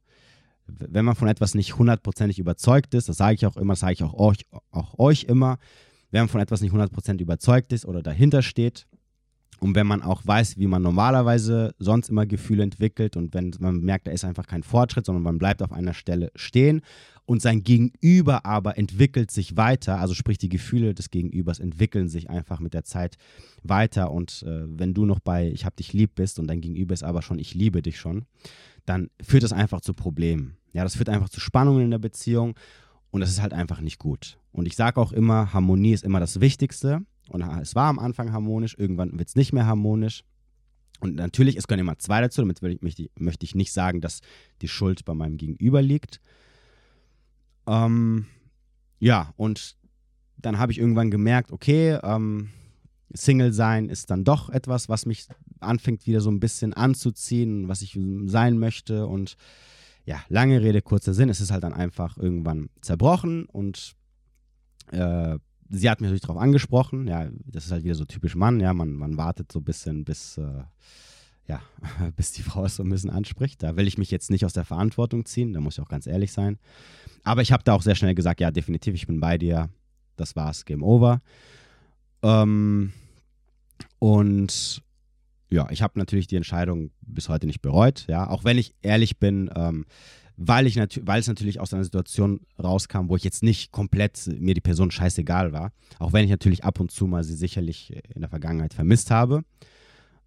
[0.68, 3.94] wenn man von etwas nicht hundertprozentig überzeugt ist, das sage ich auch immer, das sage
[3.94, 5.58] ich auch euch, auch euch immer,
[6.16, 8.88] wenn man von etwas nicht hundertprozentig überzeugt ist oder dahinter steht,
[9.60, 13.80] und wenn man auch weiß, wie man normalerweise sonst immer Gefühle entwickelt und wenn man
[13.80, 16.82] merkt, da ist einfach kein Fortschritt, sondern man bleibt auf einer Stelle stehen
[17.26, 22.30] und sein Gegenüber aber entwickelt sich weiter, also sprich die Gefühle des Gegenübers entwickeln sich
[22.30, 23.18] einfach mit der Zeit
[23.64, 26.94] weiter und äh, wenn du noch bei ich hab dich lieb bist und dein Gegenüber
[26.94, 28.26] ist aber schon ich liebe dich schon,
[28.86, 30.58] dann führt das einfach zu Problemen.
[30.74, 32.56] Ja, das führt einfach zu Spannungen in der Beziehung
[33.16, 34.38] und das ist halt einfach nicht gut.
[34.52, 37.06] Und ich sage auch immer, Harmonie ist immer das Wichtigste.
[37.30, 40.26] Und es war am Anfang harmonisch, irgendwann wird es nicht mehr harmonisch.
[41.00, 44.20] Und natürlich, es können immer zwei dazu, damit möchte ich nicht sagen, dass
[44.62, 46.20] die Schuld bei meinem Gegenüber liegt.
[47.68, 48.26] Ähm,
[49.00, 49.78] ja, und
[50.36, 52.50] dann habe ich irgendwann gemerkt, okay, ähm,
[53.14, 55.30] Single sein ist dann doch etwas, was mich
[55.62, 59.08] anfängt wieder so ein bisschen anzuziehen, was ich sein möchte.
[59.08, 59.38] Und
[60.06, 63.96] ja, lange Rede, kurzer Sinn, es ist halt dann einfach irgendwann zerbrochen und
[64.92, 65.38] äh,
[65.70, 67.08] sie hat mich natürlich darauf angesprochen.
[67.08, 68.60] Ja, das ist halt wieder so typisch Mann.
[68.60, 70.64] Ja, man, man wartet so ein bisschen, bis, äh,
[71.48, 71.62] ja,
[72.16, 73.64] bis die Frau es so ein bisschen anspricht.
[73.64, 75.54] Da will ich mich jetzt nicht aus der Verantwortung ziehen.
[75.54, 76.60] Da muss ich auch ganz ehrlich sein.
[77.24, 79.70] Aber ich habe da auch sehr schnell gesagt: Ja, definitiv, ich bin bei dir.
[80.18, 81.22] Das war's, Game Over.
[82.24, 82.94] Ähm,
[84.00, 84.82] und
[85.50, 88.06] ja, ich habe natürlich die Entscheidung bis heute nicht bereut.
[88.08, 89.50] Ja, auch wenn ich ehrlich bin.
[89.56, 89.86] Ähm,
[90.38, 94.54] weil, ich weil es natürlich aus einer Situation rauskam, wo ich jetzt nicht komplett mir
[94.54, 98.22] die Person scheißegal war, auch wenn ich natürlich ab und zu mal sie sicherlich in
[98.22, 99.44] der Vergangenheit vermisst habe,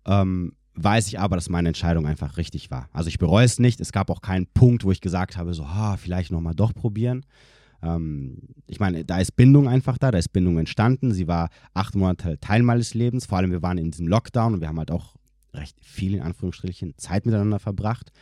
[0.06, 2.88] ähm, weiß ich aber, dass meine Entscheidung einfach richtig war.
[2.92, 3.80] Also ich bereue es nicht.
[3.80, 7.26] Es gab auch keinen Punkt, wo ich gesagt habe, so, ah, vielleicht nochmal doch probieren.
[7.82, 11.12] Ähm, ich meine, da ist Bindung einfach da, da ist Bindung entstanden.
[11.12, 13.26] Sie war acht Monate Teil meines Lebens.
[13.26, 15.14] Vor allem, wir waren in diesem Lockdown und wir haben halt auch
[15.54, 18.12] recht viel, in Anführungsstrichen, Zeit miteinander verbracht.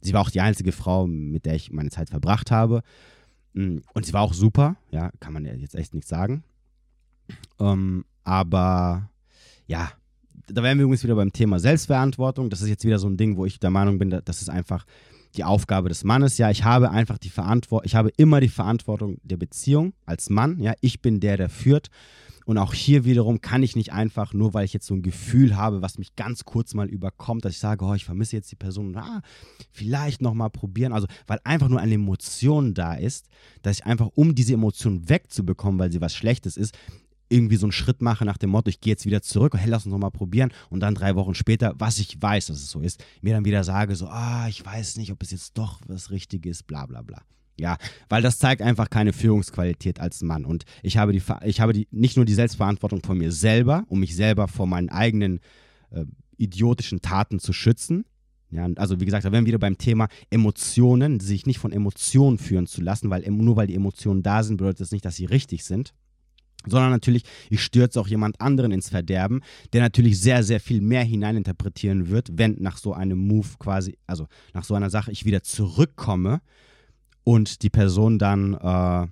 [0.00, 2.82] Sie war auch die einzige Frau, mit der ich meine Zeit verbracht habe.
[3.54, 6.42] Mm, und sie war auch super, ja, kann man jetzt echt nichts sagen.
[7.60, 9.10] Ähm, aber
[9.66, 9.92] ja,
[10.48, 12.50] da wären wir übrigens wieder beim Thema Selbstverantwortung.
[12.50, 14.84] Das ist jetzt wieder so ein Ding, wo ich der Meinung bin, das ist einfach
[15.36, 16.38] die Aufgabe des Mannes.
[16.38, 20.58] Ja, ich habe einfach die Verantwortung, ich habe immer die Verantwortung der Beziehung als Mann.
[20.60, 21.88] Ja, ich bin der, der führt.
[22.44, 25.56] Und auch hier wiederum kann ich nicht einfach, nur weil ich jetzt so ein Gefühl
[25.56, 28.56] habe, was mich ganz kurz mal überkommt, dass ich sage, oh, ich vermisse jetzt die
[28.56, 29.22] Person, ah,
[29.70, 30.92] vielleicht nochmal probieren.
[30.92, 33.28] Also, weil einfach nur eine Emotion da ist,
[33.62, 36.76] dass ich einfach, um diese Emotion wegzubekommen, weil sie was Schlechtes ist,
[37.32, 39.86] irgendwie so einen Schritt mache nach dem Motto, ich gehe jetzt wieder zurück, hey, lass
[39.86, 43.04] uns nochmal probieren und dann drei Wochen später, was ich weiß, dass es so ist,
[43.22, 46.58] mir dann wieder sage, so, ah, ich weiß nicht, ob es jetzt doch was Richtiges
[46.58, 47.22] ist, bla bla bla.
[47.58, 47.76] Ja,
[48.08, 50.44] weil das zeigt einfach keine Führungsqualität als Mann.
[50.44, 54.00] Und ich habe, die, ich habe die, nicht nur die Selbstverantwortung von mir selber, um
[54.00, 55.40] mich selber vor meinen eigenen
[55.90, 56.04] äh,
[56.36, 58.04] idiotischen Taten zu schützen.
[58.50, 62.38] Ja, also wie gesagt, da wären wir wieder beim Thema Emotionen, sich nicht von Emotionen
[62.38, 65.24] führen zu lassen, weil nur weil die Emotionen da sind, bedeutet das nicht, dass sie
[65.24, 65.94] richtig sind
[66.66, 69.40] sondern natürlich, ich stürze auch jemand anderen ins Verderben,
[69.72, 74.26] der natürlich sehr, sehr viel mehr hineininterpretieren wird, wenn nach so einem Move quasi, also
[74.54, 76.40] nach so einer Sache ich wieder zurückkomme
[77.24, 79.06] und die Person dann äh,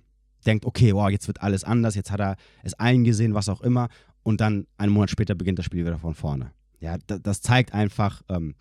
[0.47, 3.89] denkt, okay, wow, jetzt wird alles anders, jetzt hat er es eingesehen, was auch immer,
[4.23, 6.53] und dann einen Monat später beginnt das Spiel wieder von vorne.
[6.81, 8.55] Ja, das zeigt einfach ähm,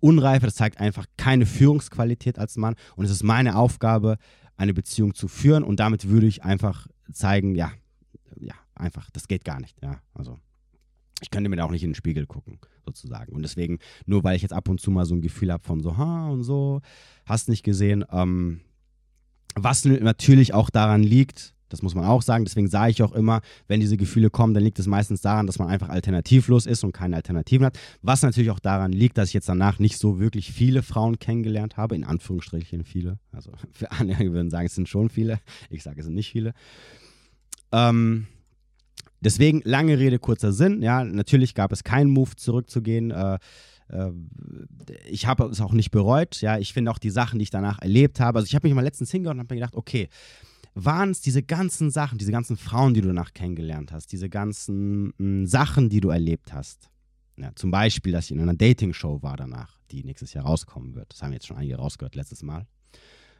[0.00, 4.18] Unreife, das zeigt einfach keine Führungsqualität als Mann und es ist meine Aufgabe,
[4.56, 7.72] eine Beziehung zu führen und damit würde ich einfach zeigen, ja, ja,
[8.74, 10.38] einfach, das geht gar nicht, ja, also
[11.20, 13.32] ich könnte mir da auch nicht in den Spiegel gucken, sozusagen.
[13.32, 15.80] Und deswegen, nur weil ich jetzt ab und zu mal so ein Gefühl habe von
[15.80, 16.80] so, ha und so,
[17.24, 18.60] hast nicht gesehen, ähm,
[19.54, 23.40] was natürlich auch daran liegt, das muss man auch sagen, deswegen sage ich auch immer,
[23.66, 26.92] wenn diese Gefühle kommen, dann liegt es meistens daran, dass man einfach alternativlos ist und
[26.92, 27.78] keine Alternativen hat.
[28.02, 31.76] Was natürlich auch daran liegt, dass ich jetzt danach nicht so wirklich viele Frauen kennengelernt
[31.76, 33.18] habe, in Anführungsstrichen viele.
[33.32, 35.40] Also für andere würden sagen, es sind schon viele.
[35.70, 36.52] Ich sage, es sind nicht viele.
[37.72, 38.26] Ähm,
[39.24, 40.82] deswegen, lange Rede, kurzer Sinn.
[40.82, 43.10] Ja, natürlich gab es keinen Move zurückzugehen.
[43.10, 43.38] Äh,
[43.88, 44.10] äh,
[45.08, 46.40] ich habe es auch nicht bereut.
[46.40, 48.38] Ja, ich finde auch die Sachen, die ich danach erlebt habe.
[48.38, 50.08] Also ich habe mich mal letztens hingehört und habe mir gedacht, okay,
[50.74, 55.06] waren es diese ganzen Sachen, diese ganzen Frauen, die du danach kennengelernt hast, diese ganzen
[55.06, 56.90] mh, hm, Sachen, die du erlebt hast.
[57.36, 61.12] Ja, zum Beispiel, dass ich in einer Dating-Show war danach, die nächstes Jahr rauskommen wird.
[61.12, 62.66] Das haben jetzt schon einige rausgehört letztes Mal.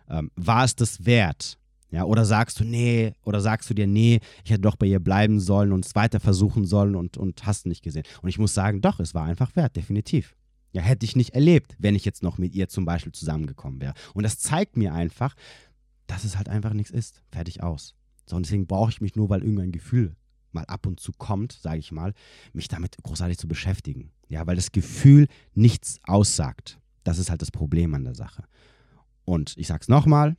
[0.09, 1.59] Ähm, war es das wert?
[1.95, 4.99] Ja, oder sagst du, nee, oder sagst du dir, nee, ich hätte doch bei ihr
[4.99, 8.03] bleiben sollen und es weiter versuchen sollen und, und hast nicht gesehen.
[8.21, 10.35] Und ich muss sagen, doch, es war einfach wert, definitiv.
[10.73, 13.95] Ja, hätte ich nicht erlebt, wenn ich jetzt noch mit ihr zum Beispiel zusammengekommen wäre.
[14.13, 15.37] Und das zeigt mir einfach,
[16.09, 17.23] dass es halt einfach nichts ist.
[17.31, 17.95] Fertig aus.
[18.27, 20.17] So, und deswegen brauche ich mich nur, weil irgendein Gefühl
[20.51, 22.13] mal ab und zu kommt, sage ich mal,
[22.53, 24.11] mich damit großartig zu beschäftigen.
[24.29, 26.81] Ja, weil das Gefühl nichts aussagt.
[27.05, 28.43] Das ist halt das Problem an der Sache.
[29.25, 30.37] Und ich sage es nochmal,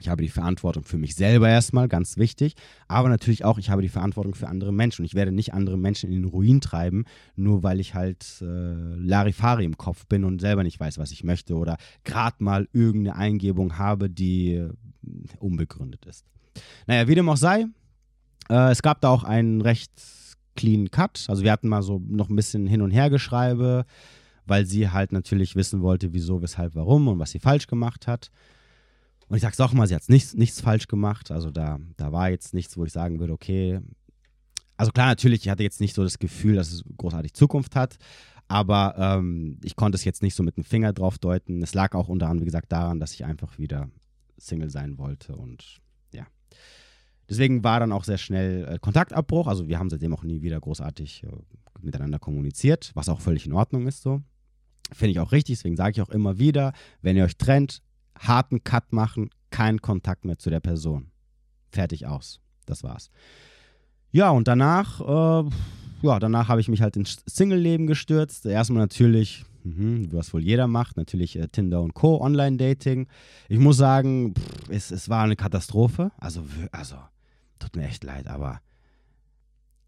[0.00, 2.54] ich habe die Verantwortung für mich selber erstmal, ganz wichtig,
[2.86, 5.02] aber natürlich auch, ich habe die Verantwortung für andere Menschen.
[5.02, 7.04] Und ich werde nicht andere Menschen in den Ruin treiben,
[7.34, 11.24] nur weil ich halt äh, Larifari im Kopf bin und selber nicht weiß, was ich
[11.24, 14.70] möchte oder gerade mal irgendeine Eingebung habe, die äh,
[15.38, 16.26] unbegründet ist.
[16.86, 17.66] Naja, wie dem auch sei,
[18.50, 19.92] äh, es gab da auch einen recht
[20.56, 21.24] clean Cut.
[21.28, 23.84] Also wir hatten mal so noch ein bisschen hin und her geschreibe,
[24.46, 28.30] weil sie halt natürlich wissen wollte, wieso, weshalb, warum und was sie falsch gemacht hat.
[29.28, 31.30] Und ich sag's auch mal, sie hat nichts, nichts falsch gemacht.
[31.30, 33.80] Also da, da war jetzt nichts, wo ich sagen würde, okay.
[34.76, 37.96] Also klar, natürlich, ich hatte jetzt nicht so das Gefühl, dass es großartig Zukunft hat.
[38.48, 41.62] Aber ähm, ich konnte es jetzt nicht so mit dem Finger drauf deuten.
[41.62, 43.90] Es lag auch unter anderem, wie gesagt, daran, dass ich einfach wieder
[44.38, 45.34] Single sein wollte.
[45.34, 45.80] Und
[46.12, 46.26] ja.
[47.28, 49.48] Deswegen war dann auch sehr schnell äh, Kontaktabbruch.
[49.48, 51.28] Also wir haben seitdem auch nie wieder großartig äh,
[51.80, 54.22] miteinander kommuniziert, was auch völlig in Ordnung ist so.
[54.92, 57.82] Finde ich auch richtig, deswegen sage ich auch immer wieder, wenn ihr euch trennt,
[58.18, 61.10] harten Cut machen, keinen Kontakt mehr zu der Person.
[61.70, 62.40] Fertig aus.
[62.66, 63.10] Das war's.
[64.10, 65.50] Ja, und danach, äh,
[66.02, 68.46] ja, danach habe ich mich halt ins Single-Leben gestürzt.
[68.46, 73.08] Erstmal natürlich, mh, was wohl jeder macht, natürlich äh, Tinder und Co., Online-Dating.
[73.48, 76.12] Ich muss sagen, pff, es, es war eine Katastrophe.
[76.18, 76.96] Also, also,
[77.58, 78.60] tut mir echt leid, aber,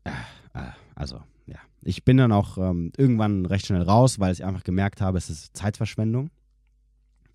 [0.05, 0.11] äh,
[0.55, 1.59] äh also, ja.
[1.83, 5.31] Ich bin dann auch ähm, irgendwann recht schnell raus, weil ich einfach gemerkt habe, es
[5.31, 6.31] ist Zeitverschwendung.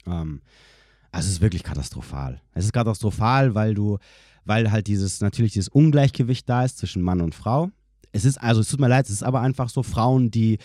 [0.06, 0.41] Ähm,
[1.13, 2.41] also es ist wirklich katastrophal.
[2.54, 3.99] Es ist katastrophal, weil du,
[4.45, 7.69] weil halt dieses, natürlich dieses Ungleichgewicht da ist zwischen Mann und Frau.
[8.12, 10.58] Es ist, also es tut mir leid, es ist aber einfach so Frauen, die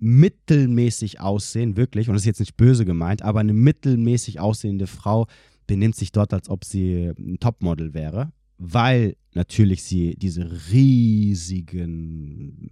[0.00, 5.28] mittelmäßig aussehen, wirklich, und das ist jetzt nicht böse gemeint, aber eine mittelmäßig aussehende Frau
[5.68, 12.68] benimmt sich dort, als ob sie ein Topmodel wäre, weil natürlich sie diese riesigen,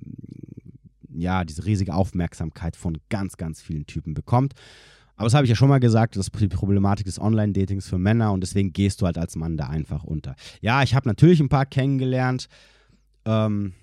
[1.15, 4.55] ja, diese riesige Aufmerksamkeit von ganz, ganz vielen Typen bekommt.
[5.21, 7.99] Aber das habe ich ja schon mal gesagt, das ist die Problematik des Online-Datings für
[7.99, 10.35] Männer und deswegen gehst du halt als Mann da einfach unter.
[10.63, 12.49] Ja, ich habe natürlich ein paar kennengelernt.
[13.27, 13.75] Ähm,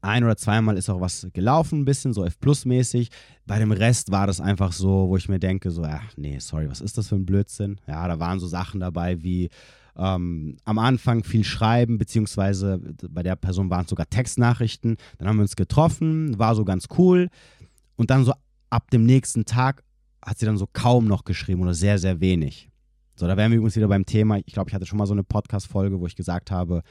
[0.00, 3.10] ein oder zweimal ist auch was gelaufen, ein bisschen so F-Plus-mäßig.
[3.46, 6.68] Bei dem Rest war das einfach so, wo ich mir denke, so, ach nee, sorry,
[6.68, 7.80] was ist das für ein Blödsinn?
[7.86, 9.50] Ja, da waren so Sachen dabei wie
[9.96, 14.96] ähm, am Anfang viel schreiben, beziehungsweise bei der Person waren es sogar Textnachrichten.
[15.18, 17.28] Dann haben wir uns getroffen, war so ganz cool.
[17.94, 18.32] Und dann so
[18.68, 19.84] ab dem nächsten Tag
[20.22, 22.70] hat sie dann so kaum noch geschrieben oder sehr, sehr wenig.
[23.14, 24.38] So, da wären wir übrigens wieder beim Thema.
[24.38, 26.82] Ich glaube, ich hatte schon mal so eine Podcast-Folge, wo ich gesagt habe,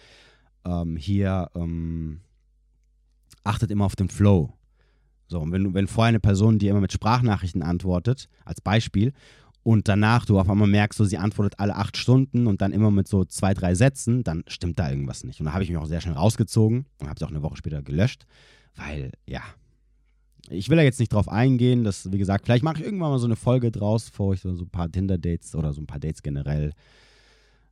[0.65, 2.21] ähm, hier ähm,
[3.43, 4.53] achtet immer auf den Flow.
[5.27, 9.13] So, und wenn, wenn vorher eine Person, die immer mit Sprachnachrichten antwortet, als Beispiel,
[9.63, 12.91] und danach du auf einmal merkst, so, sie antwortet alle acht Stunden und dann immer
[12.91, 15.39] mit so zwei, drei Sätzen, dann stimmt da irgendwas nicht.
[15.39, 17.57] Und da habe ich mich auch sehr schnell rausgezogen und habe es auch eine Woche
[17.57, 18.25] später gelöscht,
[18.75, 19.41] weil, ja,
[20.49, 23.19] ich will da jetzt nicht drauf eingehen, dass, wie gesagt, vielleicht mache ich irgendwann mal
[23.19, 26.23] so eine Folge draus, wo ich so, ein paar Tinder-Dates oder so ein paar Dates
[26.23, 26.73] generell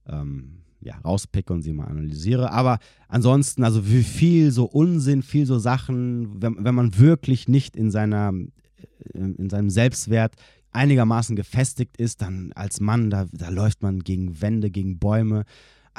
[0.08, 2.52] ähm, ja, rauspicke und sie mal analysiere.
[2.52, 7.76] Aber ansonsten, also wie viel so Unsinn, viel so Sachen, wenn, wenn man wirklich nicht
[7.76, 8.32] in, seiner,
[9.14, 10.36] in seinem Selbstwert
[10.72, 15.46] einigermaßen gefestigt ist, dann als Mann, da, da läuft man gegen Wände, gegen Bäume.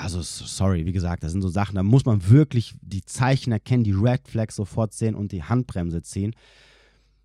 [0.00, 3.82] Also, sorry, wie gesagt, das sind so Sachen, da muss man wirklich die Zeichen erkennen,
[3.82, 6.36] die Red Flags sofort sehen und die Handbremse ziehen.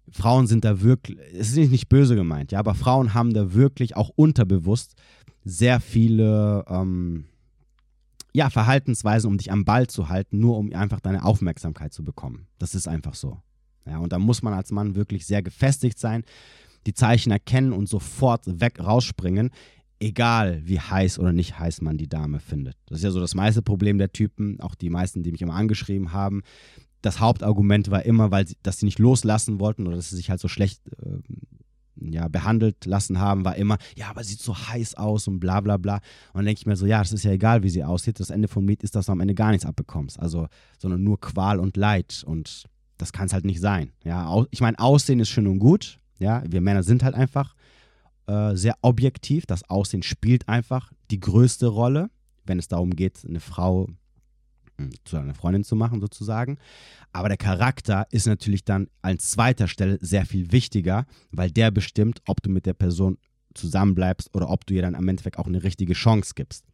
[0.09, 3.95] Frauen sind da wirklich, es ist nicht böse gemeint, ja, aber Frauen haben da wirklich
[3.95, 4.95] auch unterbewusst
[5.45, 7.25] sehr viele ähm,
[8.33, 12.47] ja, Verhaltensweisen, um dich am Ball zu halten, nur um einfach deine Aufmerksamkeit zu bekommen.
[12.57, 13.37] Das ist einfach so.
[13.85, 16.23] Ja, und da muss man als Mann wirklich sehr gefestigt sein,
[16.87, 19.51] die Zeichen erkennen und sofort weg rausspringen,
[20.03, 22.75] egal wie heiß oder nicht heiß man die Dame findet.
[22.87, 25.55] Das ist ja so das meiste Problem der Typen, auch die meisten, die mich immer
[25.55, 26.43] angeschrieben haben
[27.03, 30.29] das Hauptargument war immer, weil sie, dass sie nicht loslassen wollten oder dass sie sich
[30.29, 31.19] halt so schlecht äh,
[31.99, 35.77] ja, behandelt lassen haben, war immer, ja, aber sieht so heiß aus und bla bla
[35.77, 35.95] bla.
[35.95, 38.19] Und dann denke ich mir so, ja, das ist ja egal, wie sie aussieht.
[38.19, 40.19] Das Ende vom Lied ist, dass du am Ende gar nichts abbekommst.
[40.19, 40.47] Also,
[40.79, 42.23] sondern nur Qual und Leid.
[42.25, 42.65] Und
[42.97, 43.91] das kann es halt nicht sein.
[44.03, 45.99] Ja, ich meine, Aussehen ist schön und gut.
[46.19, 47.53] Ja, wir Männer sind halt einfach
[48.27, 49.45] äh, sehr objektiv.
[49.45, 52.09] Das Aussehen spielt einfach die größte Rolle,
[52.45, 53.89] wenn es darum geht, eine Frau
[54.77, 56.57] hm, zu einer Freundin zu machen, sozusagen.
[57.11, 62.21] Aber der Charakter ist natürlich dann an zweiter Stelle sehr viel wichtiger, weil der bestimmt,
[62.25, 63.17] ob du mit der Person
[63.53, 66.65] zusammenbleibst oder ob du ihr dann am Endeffekt auch eine richtige Chance gibst.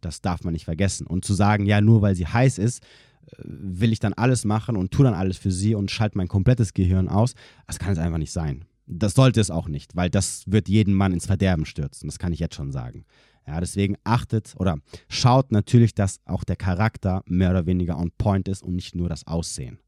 [0.00, 1.06] Das darf man nicht vergessen.
[1.06, 2.82] Und zu sagen, ja, nur weil sie heiß ist,
[3.26, 6.28] äh, will ich dann alles machen und tue dann alles für sie und schalte mein
[6.28, 7.34] komplettes Gehirn aus,
[7.66, 8.66] das kann es einfach nicht sein.
[8.86, 12.08] Das sollte es auch nicht, weil das wird jeden Mann ins Verderben stürzen.
[12.08, 13.04] Das kann ich jetzt schon sagen.
[13.46, 14.78] Ja, deswegen achtet oder
[15.08, 19.08] schaut natürlich, dass auch der Charakter mehr oder weniger on point ist und nicht nur
[19.08, 19.78] das Aussehen.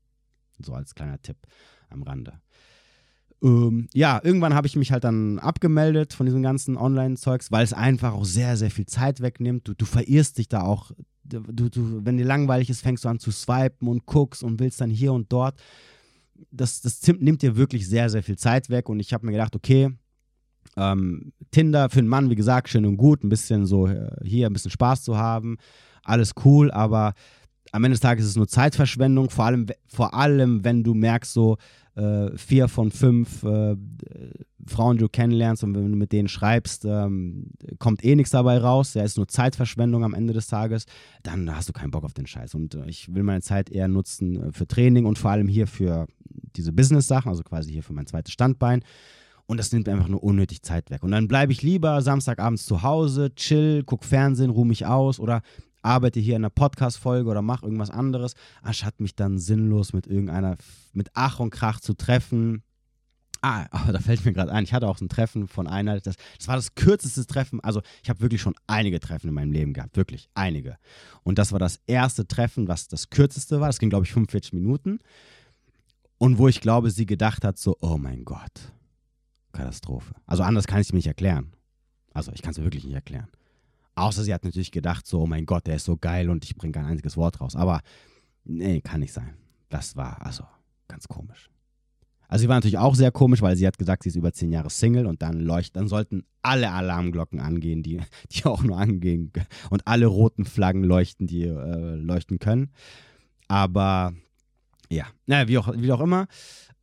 [0.58, 1.36] So als kleiner Tipp
[1.88, 2.40] am Rande.
[3.42, 7.72] Ähm, ja, irgendwann habe ich mich halt dann abgemeldet von diesem ganzen Online-Zeugs, weil es
[7.72, 9.68] einfach auch sehr, sehr viel Zeit wegnimmt.
[9.68, 10.90] Du, du verirrst dich da auch.
[11.24, 14.80] Du, du, wenn dir langweilig ist, fängst du an zu swipen und guckst und willst
[14.80, 15.58] dann hier und dort.
[16.50, 18.88] Das, das nimmt dir wirklich sehr, sehr viel Zeit weg.
[18.88, 19.90] Und ich habe mir gedacht, okay,
[20.76, 24.46] ähm, Tinder für einen Mann, wie gesagt, schön und gut, ein bisschen so äh, hier
[24.46, 25.56] ein bisschen Spaß zu haben,
[26.02, 27.14] alles cool, aber
[27.72, 31.32] am Ende des Tages ist es nur Zeitverschwendung, vor allem, vor allem wenn du merkst,
[31.32, 31.56] so
[31.94, 33.74] äh, vier von fünf äh,
[34.66, 38.58] Frauen, die du kennenlernst und wenn du mit denen schreibst, ähm, kommt eh nichts dabei
[38.58, 40.84] raus, ja, ist nur Zeitverschwendung am Ende des Tages,
[41.22, 42.54] dann hast du keinen Bock auf den Scheiß.
[42.54, 45.66] Und äh, ich will meine Zeit eher nutzen äh, für Training und vor allem hier
[45.66, 46.06] für
[46.56, 48.82] diese Business-Sachen, also quasi hier für mein zweites Standbein.
[49.46, 51.02] Und das nimmt einfach nur unnötig Zeit weg.
[51.02, 55.42] Und dann bleibe ich lieber Samstagabends zu Hause, chill, guck Fernsehen, ruhe mich aus oder
[55.82, 60.56] arbeite hier in einer Podcast-Folge oder mache irgendwas anderes, anstatt mich dann sinnlos mit irgendeiner,
[60.92, 62.62] mit Ach und Krach zu treffen.
[63.40, 66.16] Ah, aber da fällt mir gerade ein, ich hatte auch ein Treffen von einer, das,
[66.38, 69.72] das war das kürzeste Treffen, also ich habe wirklich schon einige Treffen in meinem Leben
[69.72, 70.76] gehabt, wirklich einige.
[71.22, 74.52] Und das war das erste Treffen, was das kürzeste war, das ging glaube ich 45
[74.54, 74.98] Minuten.
[76.18, 78.72] Und wo ich glaube, sie gedacht hat so, oh mein Gott,
[79.52, 80.14] Katastrophe.
[80.26, 81.52] Also anders kann ich es mir nicht erklären.
[82.12, 83.28] Also ich kann es mir wirklich nicht erklären.
[83.94, 86.56] Außer sie hat natürlich gedacht, so, oh mein Gott, der ist so geil und ich
[86.56, 87.56] bringe kein einziges Wort raus.
[87.56, 87.80] Aber
[88.44, 89.36] nee, kann nicht sein.
[89.68, 90.44] Das war also
[90.88, 91.50] ganz komisch.
[92.28, 94.52] Also sie war natürlich auch sehr komisch, weil sie hat gesagt, sie ist über zehn
[94.52, 98.00] Jahre Single und dann leuchten, dann sollten alle Alarmglocken angehen, die,
[98.30, 99.32] die auch nur angehen
[99.70, 102.70] und alle roten Flaggen leuchten, die äh, leuchten können.
[103.48, 104.14] Aber
[104.90, 106.26] ja, naja, wie auch, wie auch immer.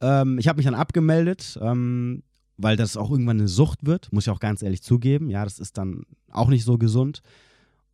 [0.01, 1.57] Ähm, ich habe mich dann abgemeldet.
[1.61, 2.23] Ähm,
[2.57, 5.29] weil das auch irgendwann eine Sucht wird, muss ich auch ganz ehrlich zugeben.
[5.29, 7.21] Ja, das ist dann auch nicht so gesund.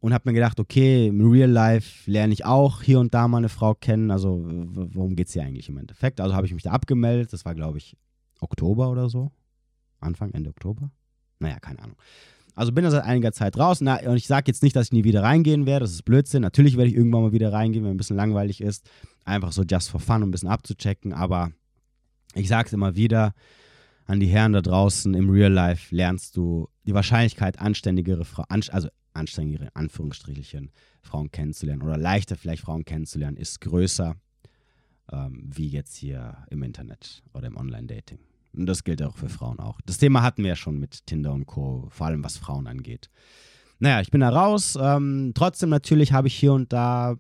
[0.02, 3.40] Und habe mir gedacht, okay, im Real Life lerne ich auch hier und da mal
[3.40, 4.12] eine Frau kennen.
[4.12, 6.22] Also, worum geht es hier eigentlich im Endeffekt?
[6.22, 7.34] Also habe ich mich da abgemeldet.
[7.34, 7.98] Das war, glaube ich,
[8.40, 9.32] Oktober oder so.
[10.00, 10.90] Anfang, Ende Oktober?
[11.40, 11.98] Naja, keine Ahnung.
[12.60, 13.80] Also bin da seit einiger Zeit raus.
[13.80, 15.86] Na, und ich sage jetzt nicht, dass ich nie wieder reingehen werde.
[15.86, 16.42] Das ist Blödsinn.
[16.42, 18.86] Natürlich werde ich irgendwann mal wieder reingehen, wenn ein bisschen langweilig ist.
[19.24, 21.14] Einfach so just for fun, um ein bisschen abzuchecken.
[21.14, 21.54] Aber
[22.36, 23.34] ich sage es immer wieder,
[24.08, 28.90] an die Herren da draußen, im Real Life lernst du die Wahrscheinlichkeit, anständigere Frauen, also
[29.14, 34.18] anständigere Anführungsstrichelchen Frauen kennenzulernen oder leichter vielleicht Frauen kennenzulernen, ist größer
[35.14, 38.20] ähm, wie jetzt hier im Internet oder im Online-Dating.
[38.54, 39.80] Und das gilt auch für Frauen auch.
[39.86, 43.10] Das Thema hatten wir ja schon mit Tinder und Co., vor allem was Frauen angeht.
[43.80, 44.78] Naja, ich bin da raus.
[44.80, 47.16] Ähm, trotzdem natürlich habe ich hier und da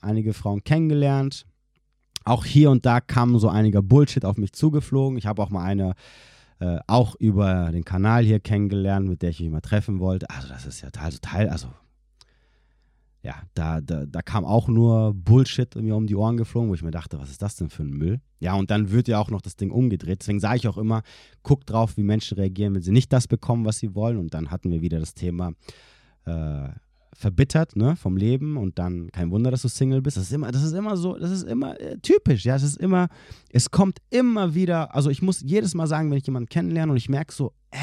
[0.00, 1.44] einige Frauen kennengelernt.
[2.24, 5.18] Auch hier und da kam so einiger Bullshit auf mich zugeflogen.
[5.18, 5.94] Ich habe auch mal eine
[6.60, 10.28] äh, auch über den Kanal hier kennengelernt, mit der ich mich mal treffen wollte.
[10.30, 11.68] Also das ist ja also Teil, also
[13.22, 16.82] ja, da, da, da kam auch nur Bullshit mir um die Ohren geflogen, wo ich
[16.82, 18.20] mir dachte, was ist das denn für ein Müll?
[18.38, 20.20] Ja, und dann wird ja auch noch das Ding umgedreht.
[20.20, 21.02] Deswegen sage ich auch immer,
[21.42, 24.18] guckt drauf, wie Menschen reagieren, wenn sie nicht das bekommen, was sie wollen.
[24.18, 25.52] Und dann hatten wir wieder das Thema
[26.26, 26.68] äh,
[27.12, 30.16] verbittert ne, vom Leben und dann kein Wunder, dass du Single bist.
[30.16, 32.54] Das ist immer, das ist immer so, das ist immer äh, typisch, ja.
[32.54, 33.08] Es ist immer,
[33.50, 36.98] es kommt immer wieder, also ich muss jedes Mal sagen, wenn ich jemanden kennenlerne und
[36.98, 37.78] ich merke so, äh,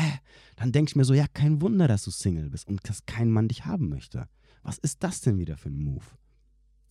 [0.56, 3.30] dann denke ich mir so, ja, kein Wunder, dass du Single bist und dass kein
[3.30, 4.30] Mann dich haben möchte.
[4.66, 6.04] Was ist das denn wieder für ein Move?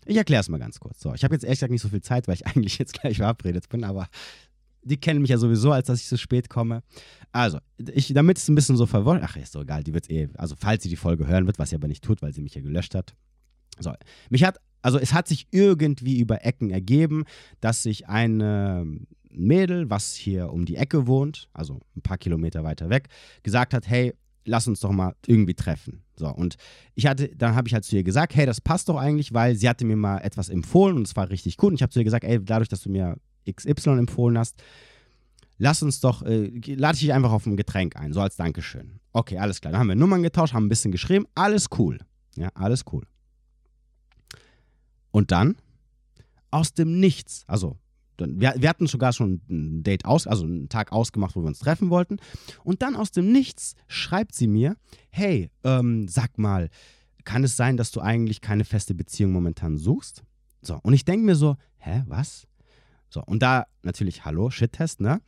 [0.07, 1.01] Ich erkläre es mal ganz kurz.
[1.01, 3.19] So, ich habe jetzt ehrlich gesagt nicht so viel Zeit, weil ich eigentlich jetzt gleich
[3.19, 4.09] verabredet bin, aber
[4.83, 6.83] die kennen mich ja sowieso, als dass ich so spät komme.
[7.33, 10.29] Also, ich, damit es ein bisschen so verwirrt, ach, ist doch egal, die wird eh,
[10.35, 12.55] also falls sie die Folge hören wird, was sie aber nicht tut, weil sie mich
[12.55, 13.15] ja gelöscht hat.
[13.81, 13.93] So,
[14.31, 17.25] mich hat, also es hat sich irgendwie über Ecken ergeben,
[17.61, 22.89] dass sich ein Mädel, was hier um die Ecke wohnt, also ein paar Kilometer weiter
[22.89, 23.09] weg,
[23.43, 24.15] gesagt hat, hey,
[24.45, 26.03] lass uns doch mal irgendwie treffen.
[26.17, 26.57] So, und
[26.95, 29.57] ich hatte, dann habe ich halt zu ihr gesagt, hey, das passt doch eigentlich, weil
[29.57, 31.71] sie hatte mir mal etwas empfohlen und es war richtig gut.
[31.71, 33.17] Und ich habe zu ihr gesagt, ey, dadurch, dass du mir
[33.51, 34.63] XY empfohlen hast,
[35.59, 39.01] lass uns doch, äh, lade ich dich einfach auf ein Getränk ein, so als Dankeschön.
[39.13, 39.73] Okay, alles klar.
[39.73, 41.99] Dann haben wir Nummern getauscht, haben ein bisschen geschrieben, alles cool.
[42.37, 43.05] Ja, alles cool.
[45.11, 45.57] Und dann,
[46.51, 47.79] aus dem Nichts, also
[48.19, 51.59] wir, wir, hatten sogar schon ein Date aus, also einen Tag ausgemacht, wo wir uns
[51.59, 52.19] treffen wollten.
[52.63, 54.77] Und dann aus dem Nichts schreibt sie mir:
[55.11, 56.71] Hey, ähm, sag mal,
[57.25, 60.23] kann es sein, dass du eigentlich keine feste Beziehung momentan suchst?
[60.63, 62.47] So, und ich denke mir so: Hä, was?
[63.11, 65.21] So, und da natürlich, hallo, Shit-Test, ne?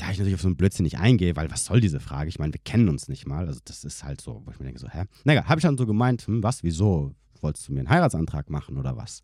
[0.00, 2.28] da ich natürlich auf so einen Blödsinn nicht eingehe, weil was soll diese Frage?
[2.28, 3.46] Ich meine, wir kennen uns nicht mal.
[3.46, 5.04] Also das ist halt so, wo ich mir denke, so, hä?
[5.24, 7.14] Naja, habe ich dann so gemeint, hm, was, wieso?
[7.40, 9.22] Wolltest du mir einen Heiratsantrag machen oder was?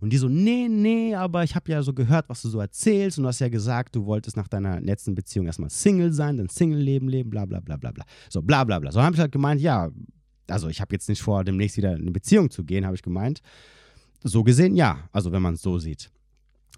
[0.00, 3.18] Und die so, nee, nee, aber ich habe ja so gehört, was du so erzählst
[3.18, 6.48] und du hast ja gesagt, du wolltest nach deiner letzten Beziehung erstmal Single sein, dann
[6.48, 8.04] Single-Leben leben, bla bla bla bla bla.
[8.28, 8.92] So, bla bla bla.
[8.92, 9.90] So habe ich halt gemeint, ja,
[10.48, 13.02] also ich habe jetzt nicht vor, demnächst wieder in eine Beziehung zu gehen, habe ich
[13.02, 13.40] gemeint.
[14.22, 16.10] So gesehen, ja, also wenn man es so sieht.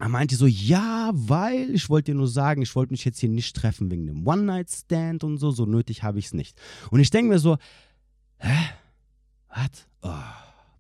[0.01, 3.28] Er meinte so, ja, weil ich wollte dir nur sagen, ich wollte mich jetzt hier
[3.28, 6.57] nicht treffen wegen dem One-Night-Stand und so, so nötig habe ich es nicht.
[6.90, 7.57] Und ich denke mir so,
[8.38, 8.57] hä?
[9.49, 9.88] Was?
[10.03, 10.12] Oh,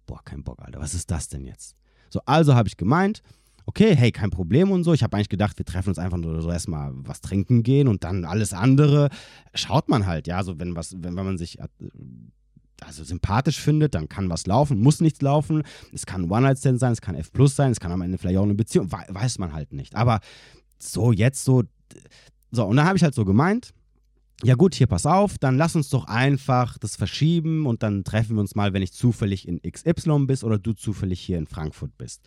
[0.06, 1.74] boah, kein Bock, Alter, was ist das denn jetzt?
[2.10, 3.22] So, also habe ich gemeint,
[3.66, 4.94] okay, hey, kein Problem und so.
[4.94, 8.02] Ich habe eigentlich gedacht, wir treffen uns einfach nur so erstmal was trinken gehen und
[8.02, 9.10] dann alles andere
[9.54, 11.68] schaut man halt, ja, so wenn was, wenn, wenn man sich äh,
[12.80, 15.64] also sympathisch findet, dann kann was laufen, muss nichts laufen.
[15.92, 18.44] Es kann One-Night-Stand sein, es kann F Plus sein, es kann am Ende vielleicht auch
[18.44, 19.94] eine Beziehung, weiß man halt nicht.
[19.94, 20.20] Aber
[20.78, 21.64] so jetzt so,
[22.50, 23.74] so, und dann habe ich halt so gemeint,
[24.44, 28.36] ja gut, hier pass auf, dann lass uns doch einfach das verschieben und dann treffen
[28.36, 31.96] wir uns mal, wenn ich zufällig in XY bist oder du zufällig hier in Frankfurt
[31.98, 32.22] bist.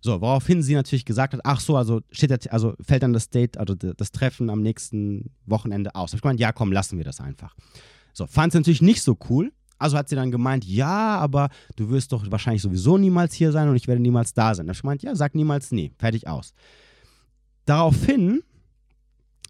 [0.00, 3.58] So, woraufhin sie natürlich gesagt hat, ach so, also steht also fällt dann das Date,
[3.58, 6.12] also das Treffen am nächsten Wochenende aus.
[6.12, 7.54] Hab ich gemeint, ja komm, lassen wir das einfach.
[8.12, 9.52] So, fand sie natürlich nicht so cool.
[9.78, 13.68] Also hat sie dann gemeint, ja, aber du wirst doch wahrscheinlich sowieso niemals hier sein
[13.68, 14.66] und ich werde niemals da sein.
[14.66, 15.92] Da habe ich gemeint, ja, sag niemals nie.
[15.98, 16.54] Fertig aus.
[17.66, 18.42] Daraufhin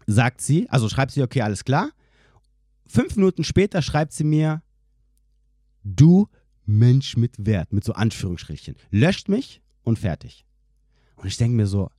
[0.07, 1.91] sagt sie, also schreibt sie, okay, alles klar.
[2.87, 4.63] Fünf Minuten später schreibt sie mir,
[5.83, 6.27] du
[6.65, 8.75] Mensch mit Wert, mit so Anführungsstrichen.
[8.89, 10.45] Löscht mich und fertig.
[11.17, 11.91] Und ich denke mir so,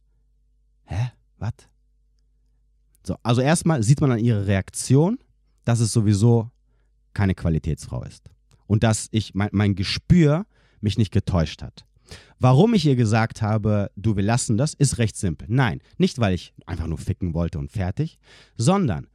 [0.85, 1.53] hä, was?
[3.07, 5.19] So, also erstmal sieht man an ihrer Reaktion,
[5.65, 6.51] dass es sowieso
[7.15, 8.31] keine Qualitätsfrau ist.
[8.67, 10.47] Und dass ich mein, mein Gespür
[10.81, 11.87] mich nicht getäuscht hat.
[12.39, 15.47] Warum ich ihr gesagt habe, du, wir lassen das, ist recht simpel.
[15.51, 18.19] Nein, nicht weil ich einfach nur ficken wollte und fertig,
[18.57, 19.07] sondern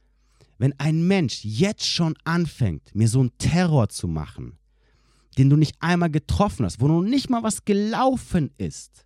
[0.58, 4.58] wenn ein Mensch jetzt schon anfängt, mir so einen Terror zu machen,
[5.38, 9.04] den du nicht einmal getroffen hast, wo noch nicht mal was gelaufen ist,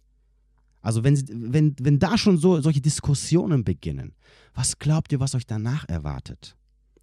[0.81, 4.15] also wenn, wenn, wenn da schon so solche Diskussionen beginnen,
[4.55, 6.57] was glaubt ihr, was euch danach erwartet?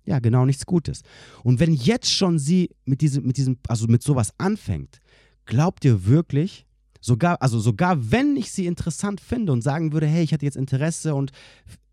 [0.05, 1.01] Ja, genau nichts Gutes.
[1.43, 5.01] Und wenn jetzt schon sie mit diesem, mit diesem, also mit sowas anfängt,
[5.45, 6.65] glaubt ihr wirklich,
[7.05, 10.57] sogar, also sogar wenn ich sie interessant finde und sagen würde, hey, ich hatte jetzt
[10.57, 11.31] Interesse und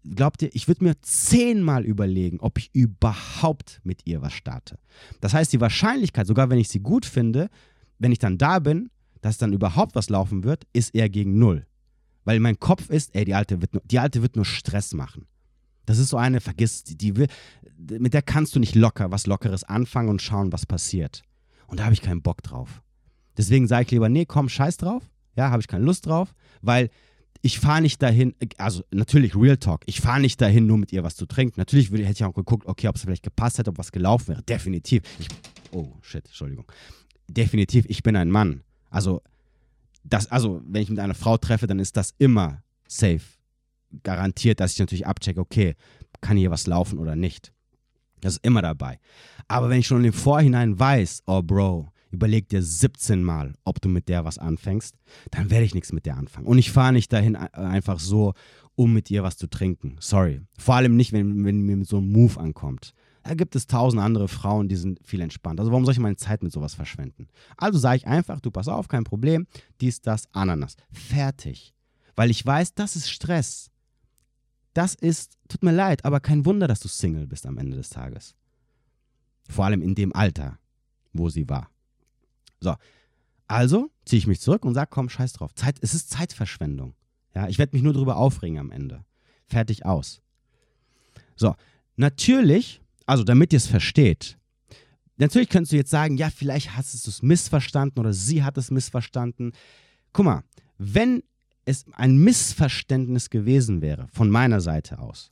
[0.04, 4.78] glaubt ihr, ich würde mir zehnmal überlegen, ob ich überhaupt mit ihr was starte.
[5.20, 7.50] Das heißt, die Wahrscheinlichkeit, sogar wenn ich sie gut finde,
[7.98, 8.90] wenn ich dann da bin,
[9.20, 11.66] dass dann überhaupt was laufen wird, ist eher gegen null.
[12.24, 15.26] Weil mein Kopf ist, ey, die Alte wird nur, die Alte wird nur Stress machen.
[15.84, 17.26] Das ist so eine, vergiss, die, die will,
[17.76, 21.22] mit der kannst du nicht locker was Lockeres anfangen und schauen, was passiert.
[21.66, 22.82] Und da habe ich keinen Bock drauf.
[23.36, 25.02] Deswegen sage ich lieber, nee, komm, scheiß drauf.
[25.36, 26.90] Ja, habe ich keine Lust drauf, weil
[27.40, 31.02] ich fahre nicht dahin, also natürlich Real Talk, ich fahre nicht dahin, nur mit ihr
[31.02, 31.54] was zu trinken.
[31.56, 34.28] Natürlich würde, hätte ich auch geguckt, okay, ob es vielleicht gepasst hätte, ob was gelaufen
[34.28, 34.42] wäre.
[34.42, 35.02] Definitiv.
[35.18, 35.28] Ich,
[35.72, 36.70] oh, shit, Entschuldigung.
[37.28, 38.62] Definitiv, ich bin ein Mann.
[38.90, 39.22] Also,
[40.04, 43.22] das, also, wenn ich mit einer Frau treffe, dann ist das immer safe
[44.02, 45.74] garantiert, dass ich natürlich abchecke, okay,
[46.20, 47.52] kann hier was laufen oder nicht.
[48.20, 49.00] Das ist immer dabei.
[49.48, 53.88] Aber wenn ich schon im Vorhinein weiß, oh Bro, überleg dir 17 Mal, ob du
[53.88, 54.96] mit der was anfängst,
[55.30, 56.46] dann werde ich nichts mit der anfangen.
[56.46, 58.34] Und ich fahre nicht dahin einfach so,
[58.76, 59.96] um mit ihr was zu trinken.
[59.98, 60.40] Sorry.
[60.58, 62.94] Vor allem nicht, wenn, wenn mir so ein Move ankommt.
[63.24, 65.62] Da gibt es tausend andere Frauen, die sind viel entspannter.
[65.62, 67.28] Also warum soll ich meine Zeit mit sowas verschwenden?
[67.56, 69.46] Also sage ich einfach, du pass auf, kein Problem,
[69.80, 70.76] dies, das, Ananas.
[70.90, 71.72] Fertig.
[72.16, 73.72] Weil ich weiß, das ist Stress
[74.74, 77.90] das ist, tut mir leid, aber kein Wunder, dass du Single bist am Ende des
[77.90, 78.34] Tages.
[79.48, 80.58] Vor allem in dem Alter,
[81.12, 81.70] wo sie war.
[82.62, 82.76] So,
[83.48, 85.54] also ziehe ich mich zurück und sage, komm, scheiß drauf.
[85.54, 86.94] Zeit, es ist Zeitverschwendung.
[87.34, 89.04] Ja, ich werde mich nur darüber aufregen am Ende.
[89.46, 90.22] Fertig aus.
[91.36, 91.54] So,
[91.96, 94.38] natürlich, also damit ihr es versteht,
[95.16, 98.70] natürlich könntest du jetzt sagen, ja, vielleicht hast du es missverstanden oder sie hat es
[98.70, 99.52] missverstanden.
[100.12, 100.44] Guck mal,
[100.78, 101.22] wenn
[101.64, 105.30] es ein Missverständnis gewesen wäre von meiner Seite aus,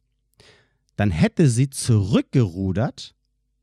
[0.96, 3.14] dann hätte sie zurückgerudert.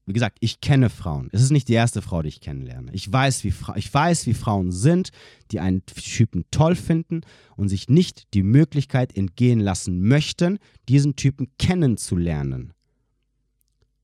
[0.07, 1.29] Wie gesagt, ich kenne Frauen.
[1.31, 2.91] Es ist nicht die erste Frau, die ich kennenlerne.
[2.93, 5.09] Ich weiß, wie, ich weiß, wie Frauen sind,
[5.51, 7.21] die einen Typen toll finden
[7.55, 12.73] und sich nicht die Möglichkeit entgehen lassen möchten, diesen Typen kennenzulernen.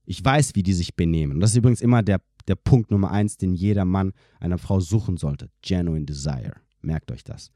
[0.04, 1.34] Ich weiß, wie die sich benehmen.
[1.34, 4.80] Und das ist übrigens immer der, der Punkt Nummer eins, den jeder Mann einer Frau
[4.80, 5.48] suchen sollte.
[5.62, 6.54] Genuine Desire.
[6.82, 7.50] Merkt euch das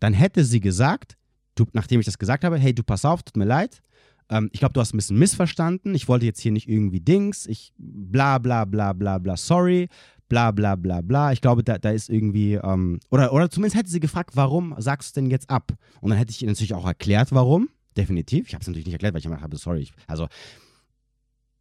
[0.00, 1.16] dann hätte sie gesagt,
[1.54, 3.82] du, nachdem ich das gesagt habe, hey, du pass auf, tut mir leid,
[4.30, 7.46] ähm, ich glaube, du hast ein bisschen missverstanden, ich wollte jetzt hier nicht irgendwie Dings,
[7.46, 9.88] ich bla bla bla bla bla, sorry,
[10.28, 11.32] bla bla bla bla.
[11.32, 15.16] Ich glaube, da, da ist irgendwie, ähm, oder, oder zumindest hätte sie gefragt, warum sagst
[15.16, 15.72] du denn jetzt ab?
[16.00, 17.68] Und dann hätte ich ihr natürlich auch erklärt, warum.
[17.96, 18.48] definitiv.
[18.48, 19.80] Ich habe es natürlich nicht erklärt, weil ich immer habe, sorry.
[19.80, 20.26] Ich, also,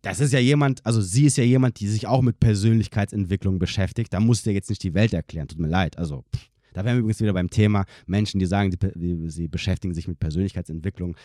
[0.02, 4.14] das ist ja jemand, also sie ist ja jemand, die sich auch mit Persönlichkeitsentwicklung beschäftigt.
[4.14, 5.98] Da muss dir jetzt nicht die Welt erklären, tut mir leid.
[5.98, 9.94] Also, pff, da wären wir übrigens wieder beim Thema Menschen, die sagen, die, sie beschäftigen
[9.94, 11.16] sich mit Persönlichkeitsentwicklung,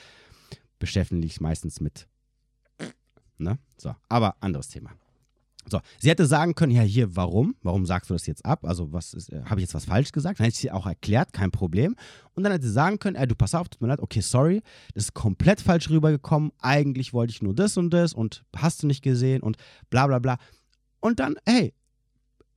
[0.80, 2.08] beschäftigen sich meistens mit.
[3.38, 3.58] Ne?
[3.78, 4.90] So, aber anderes Thema.
[5.70, 7.54] So, sie hätte sagen können, ja, hier, warum?
[7.62, 8.64] Warum sagst du das jetzt ab?
[8.64, 10.40] Also, was äh, habe ich jetzt was falsch gesagt?
[10.40, 11.94] Dann hätte ich sie auch erklärt, kein Problem.
[12.34, 14.62] Und dann hätte sie sagen können, ey, du pass auf, tut mir leid, okay, sorry,
[14.94, 16.50] das ist komplett falsch rübergekommen.
[16.58, 19.58] Eigentlich wollte ich nur das und das und hast du nicht gesehen und
[19.90, 20.38] bla bla bla.
[20.98, 21.72] Und dann, hey,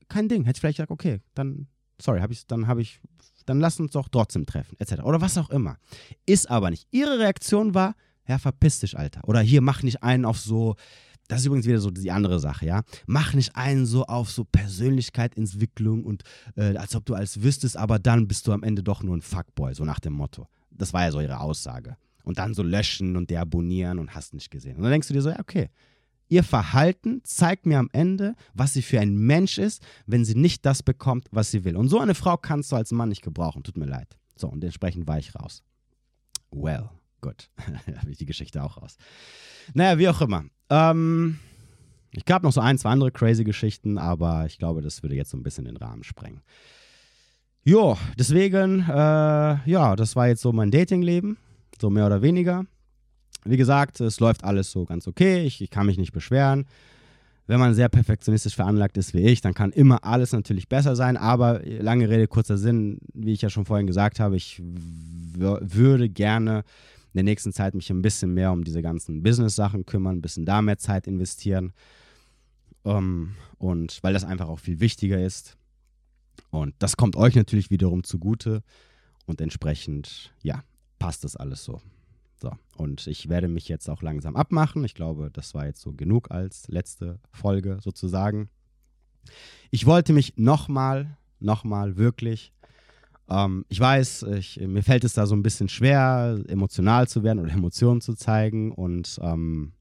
[0.07, 0.45] kein Ding.
[0.45, 1.67] Hätte ich vielleicht gesagt, okay, dann
[2.03, 2.99] sorry, hab ich, dann habe ich,
[3.45, 5.03] dann lass uns doch trotzdem treffen, etc.
[5.03, 5.77] Oder was auch immer.
[6.25, 6.87] Ist aber nicht.
[6.91, 7.95] Ihre Reaktion war,
[8.27, 9.21] ja, verpiss dich, Alter.
[9.27, 10.75] Oder hier, mach nicht einen auf so,
[11.27, 12.83] das ist übrigens wieder so die andere Sache, ja.
[13.05, 16.23] Mach nicht einen so auf so Persönlichkeitsentwicklung und
[16.55, 19.21] äh, als ob du alles wüsstest, aber dann bist du am Ende doch nur ein
[19.21, 20.47] Fuckboy, so nach dem Motto.
[20.71, 21.97] Das war ja so ihre Aussage.
[22.23, 24.77] Und dann so löschen und deabonnieren und hast nicht gesehen.
[24.77, 25.69] Und dann denkst du dir so, ja, okay,
[26.29, 30.65] Ihr Verhalten zeigt mir am Ende, was sie für ein Mensch ist, wenn sie nicht
[30.65, 31.75] das bekommt, was sie will.
[31.75, 33.61] Und so eine Frau kannst du als Mann nicht gebrauchen.
[33.61, 34.17] Tut mir leid.
[34.35, 35.61] So, und entsprechend war ich raus.
[36.49, 36.89] Well,
[37.23, 37.49] gut.
[37.87, 38.97] da habe ich die Geschichte auch raus.
[39.73, 40.43] Naja, wie auch immer.
[40.69, 41.39] Ähm,
[42.11, 45.31] ich gab noch so ein, zwei andere crazy Geschichten, aber ich glaube, das würde jetzt
[45.31, 46.41] so ein bisschen den Rahmen sprengen.
[47.63, 51.37] Jo, deswegen, äh, ja, das war jetzt so mein Datingleben,
[51.81, 52.65] so mehr oder weniger.
[53.45, 56.65] Wie gesagt, es läuft alles so ganz okay, ich, ich kann mich nicht beschweren.
[57.47, 61.17] Wenn man sehr perfektionistisch veranlagt ist wie ich, dann kann immer alles natürlich besser sein.
[61.17, 66.63] Aber lange Rede, kurzer Sinn, wie ich ja schon vorhin gesagt habe, ich würde gerne
[67.13, 70.45] in der nächsten Zeit mich ein bisschen mehr um diese ganzen Business-Sachen kümmern, ein bisschen
[70.45, 71.73] da mehr Zeit investieren.
[72.81, 75.57] Um, ähm, und weil das einfach auch viel wichtiger ist.
[76.49, 78.63] Und das kommt euch natürlich wiederum zugute.
[79.25, 80.63] Und entsprechend, ja,
[80.99, 81.81] passt das alles so.
[82.41, 84.83] So, und ich werde mich jetzt auch langsam abmachen.
[84.83, 88.49] Ich glaube, das war jetzt so genug als letzte Folge sozusagen.
[89.71, 92.51] Ich wollte mich nochmal, nochmal wirklich,
[93.29, 97.39] ähm, ich weiß, ich, mir fällt es da so ein bisschen schwer, emotional zu werden
[97.39, 99.73] oder Emotionen zu zeigen und ähm,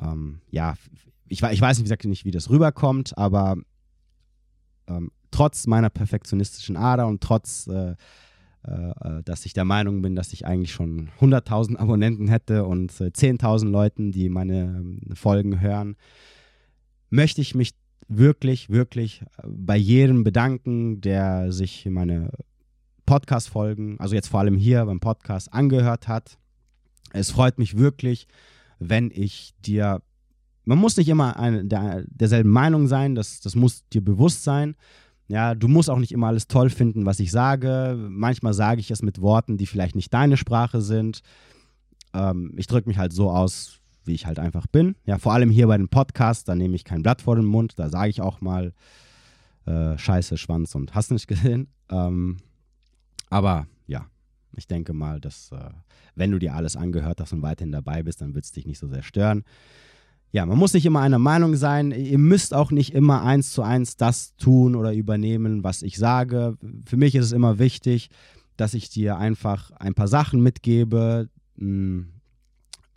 [0.00, 0.74] ähm, ja,
[1.28, 3.56] ich, ich weiß nicht, wie gesagt, nicht, wie das rüberkommt, aber
[4.86, 7.94] ähm, trotz meiner perfektionistischen Ader und trotz äh,
[8.66, 12.92] äh, äh, dass ich der Meinung bin, dass ich eigentlich schon 100.000 Abonnenten hätte und
[12.92, 15.96] 10.000 äh, Leuten, die meine ähm, Folgen hören,
[17.08, 17.74] möchte ich mich
[18.08, 22.30] wirklich, wirklich bei jedem bedanken, der sich meine
[23.04, 26.38] Podcast-Folgen, also jetzt vor allem hier beim Podcast, angehört hat.
[27.12, 28.26] Es freut mich wirklich,
[28.78, 30.02] wenn ich dir,
[30.64, 34.76] man muss nicht immer eine, der, derselben Meinung sein, das, das muss dir bewusst sein,
[35.28, 37.96] ja, du musst auch nicht immer alles toll finden, was ich sage.
[38.08, 41.20] Manchmal sage ich es mit Worten, die vielleicht nicht deine Sprache sind.
[42.14, 44.96] Ähm, ich drücke mich halt so aus, wie ich halt einfach bin.
[45.04, 47.78] Ja, vor allem hier bei dem Podcast, da nehme ich kein Blatt vor den Mund,
[47.78, 48.72] da sage ich auch mal
[49.66, 51.68] äh, Scheiße, Schwanz und hast nicht gesehen.
[51.90, 52.38] Ähm,
[53.30, 54.06] aber ja,
[54.56, 55.70] ich denke mal, dass äh,
[56.14, 58.78] wenn du dir alles angehört hast und weiterhin dabei bist, dann wird es dich nicht
[58.78, 59.44] so sehr stören
[60.32, 61.92] ja, man muss nicht immer einer Meinung sein.
[61.92, 66.58] Ihr müsst auch nicht immer eins zu eins das tun oder übernehmen, was ich sage.
[66.84, 68.10] Für mich ist es immer wichtig,
[68.58, 72.08] dass ich dir einfach ein paar Sachen mitgebe, hm,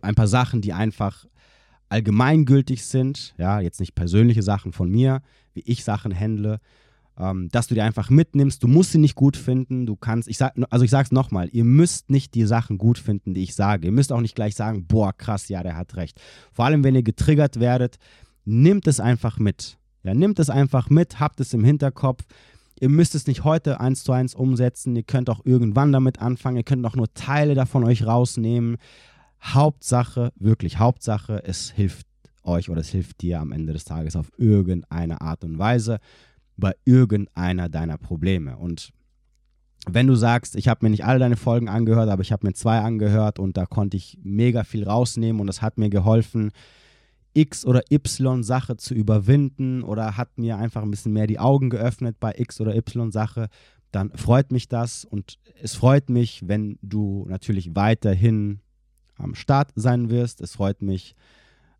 [0.02, 1.26] ein paar Sachen, die einfach
[1.88, 3.34] allgemeingültig sind.
[3.36, 5.22] Ja, jetzt nicht persönliche Sachen von mir,
[5.54, 6.60] wie ich Sachen handle,
[7.18, 8.62] ähm, dass du die einfach mitnimmst.
[8.62, 9.86] Du musst sie nicht gut finden.
[9.86, 13.34] Du kannst, ich sag, also ich sag's nochmal, ihr müsst nicht die Sachen gut finden,
[13.34, 13.86] die ich sage.
[13.86, 16.20] Ihr müsst auch nicht gleich sagen, boah, krass, ja, der hat recht.
[16.52, 17.98] Vor allem, wenn ihr getriggert werdet,
[18.44, 19.76] nimmt es einfach mit.
[20.02, 22.24] Ja, nimmt es einfach mit, habt es im Hinterkopf.
[22.80, 24.96] Ihr müsst es nicht heute eins zu eins umsetzen.
[24.96, 26.56] Ihr könnt auch irgendwann damit anfangen.
[26.56, 28.78] Ihr könnt auch nur Teile davon euch rausnehmen.
[29.42, 32.06] Hauptsache, wirklich Hauptsache, es hilft
[32.42, 35.98] euch oder es hilft dir am Ende des Tages auf irgendeine Art und Weise
[36.56, 38.56] bei irgendeiner deiner Probleme.
[38.56, 38.92] Und
[39.86, 42.52] wenn du sagst, ich habe mir nicht alle deine Folgen angehört, aber ich habe mir
[42.52, 46.52] zwei angehört und da konnte ich mega viel rausnehmen und das hat mir geholfen,
[47.32, 51.70] X oder Y Sache zu überwinden oder hat mir einfach ein bisschen mehr die Augen
[51.70, 53.48] geöffnet bei X oder Y Sache,
[53.92, 58.60] dann freut mich das und es freut mich, wenn du natürlich weiterhin
[59.20, 60.40] am Start sein wirst.
[60.40, 61.14] Es freut mich,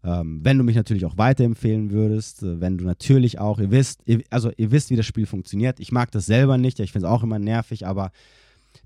[0.03, 4.01] ähm, wenn du mich natürlich auch weiterempfehlen würdest, äh, wenn du natürlich auch, ihr wisst,
[4.07, 5.81] ihr, also ihr wisst, wie das Spiel funktioniert.
[5.81, 8.11] Ich mag das selber nicht, ich finde es auch immer nervig, aber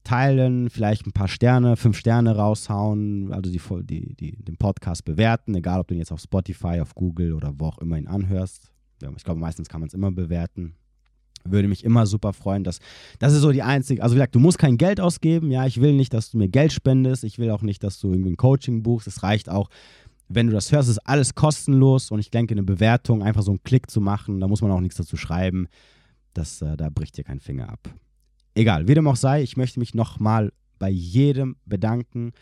[0.02, 5.55] teilen, vielleicht ein paar Sterne, fünf Sterne raushauen, also die, die, die, den Podcast bewerten,
[5.55, 8.70] egal ob du ihn jetzt auf Spotify, auf Google oder wo auch immer ihn anhörst.
[9.16, 10.74] Ich glaube, meistens kann man es immer bewerten.
[11.47, 12.64] Würde mich immer super freuen.
[12.64, 12.78] Dass,
[13.18, 15.51] das ist so die einzige, also wie gesagt, du musst kein Geld ausgeben.
[15.51, 17.24] Ja, ich will nicht, dass du mir Geld spendest.
[17.24, 19.07] Ich will auch nicht, dass du irgendwie ein Coaching buchst.
[19.07, 19.68] Es reicht auch,
[20.28, 23.62] wenn du das hörst, ist alles kostenlos und ich denke, eine Bewertung, einfach so einen
[23.62, 25.68] Klick zu machen, da muss man auch nichts dazu schreiben.
[26.32, 27.95] Das, äh, da bricht dir kein Finger ab.
[28.55, 32.32] Egal, wie dem auch sei, ich möchte mich nochmal bei jedem bedanken,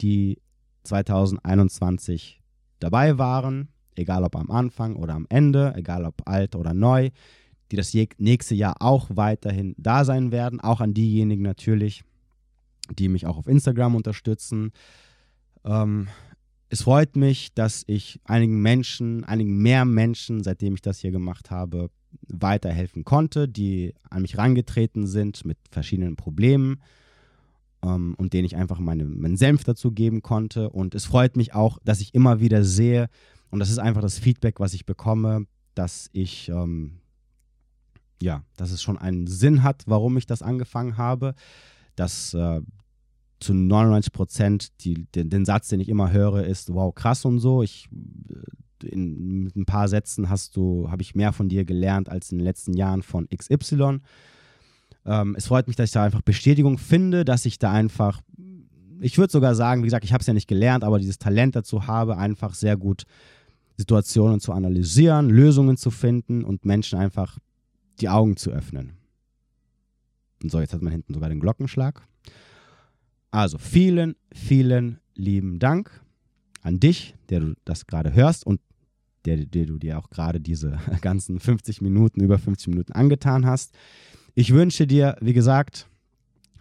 [0.00, 0.38] die
[0.84, 2.42] 2021
[2.78, 7.10] dabei waren, egal ob am Anfang oder am Ende, egal ob alt oder neu,
[7.70, 12.02] die das nächste Jahr auch weiterhin da sein werden, auch an diejenigen natürlich,
[12.98, 14.72] die mich auch auf Instagram unterstützen.
[15.64, 16.08] Ähm,
[16.68, 21.50] es freut mich, dass ich einigen Menschen, einigen mehr Menschen, seitdem ich das hier gemacht
[21.50, 21.90] habe,
[22.28, 26.80] weiterhelfen konnte, die an mich rangetreten sind mit verschiedenen Problemen
[27.82, 30.70] ähm, und denen ich einfach meine, meinen Senf dazu geben konnte.
[30.70, 33.08] Und es freut mich auch, dass ich immer wieder sehe,
[33.50, 36.99] und das ist einfach das Feedback, was ich bekomme, dass ich, ähm,
[38.22, 41.34] ja, dass es schon einen Sinn hat, warum ich das angefangen habe,
[41.96, 42.60] dass äh,
[43.40, 47.62] zu 99 Prozent den, den, Satz, den ich immer höre, ist, wow, krass und so.
[47.62, 47.88] Ich,
[48.28, 52.32] äh, in, mit ein paar Sätzen hast du, habe ich mehr von dir gelernt als
[52.32, 54.00] in den letzten Jahren von XY.
[55.06, 58.20] Ähm, es freut mich, dass ich da einfach Bestätigung finde, dass ich da einfach,
[59.00, 61.56] ich würde sogar sagen, wie gesagt, ich habe es ja nicht gelernt, aber dieses Talent
[61.56, 63.04] dazu habe, einfach sehr gut
[63.76, 67.38] Situationen zu analysieren, Lösungen zu finden und Menschen einfach
[68.00, 68.92] die Augen zu öffnen.
[70.42, 72.06] Und so, jetzt hat man hinten sogar den Glockenschlag.
[73.30, 76.02] Also vielen, vielen lieben Dank
[76.62, 78.60] an dich, der du das gerade hörst und
[79.24, 83.74] der, der du dir auch gerade diese ganzen 50 Minuten, über 50 Minuten angetan hast.
[84.34, 85.88] Ich wünsche dir, wie gesagt,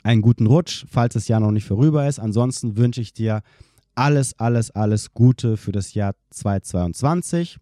[0.04, 2.20] einen guten Rutsch, falls das Jahr noch nicht vorüber ist.
[2.20, 3.42] Ansonsten wünsche ich dir
[3.96, 7.58] alles, alles, alles Gute für das Jahr 2022.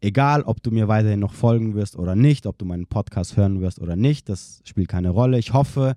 [0.00, 3.60] Egal, ob du mir weiterhin noch folgen wirst oder nicht, ob du meinen Podcast hören
[3.60, 5.38] wirst oder nicht, das spielt keine Rolle.
[5.38, 5.96] Ich hoffe,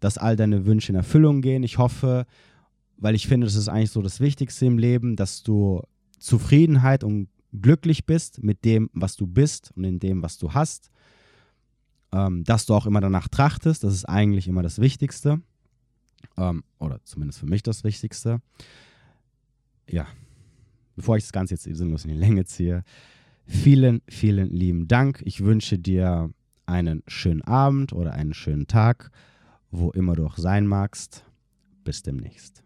[0.00, 1.62] dass all deine Wünsche in Erfüllung gehen.
[1.62, 2.26] Ich hoffe,
[2.96, 5.82] weil ich finde, das ist eigentlich so das Wichtigste im Leben, dass du
[6.18, 10.90] Zufriedenheit und glücklich bist mit dem, was du bist und in dem, was du hast.
[12.12, 15.40] Ähm, dass du auch immer danach trachtest, das ist eigentlich immer das Wichtigste.
[16.36, 18.40] Ähm, oder zumindest für mich das Wichtigste.
[19.88, 20.06] Ja,
[20.96, 22.84] bevor ich das Ganze jetzt sinnlos in die Länge ziehe,
[23.46, 25.22] vielen, vielen lieben Dank.
[25.24, 26.30] Ich wünsche dir
[26.66, 29.10] einen schönen Abend oder einen schönen Tag
[29.72, 31.24] wo immer du auch sein magst.
[31.82, 32.62] Bis demnächst.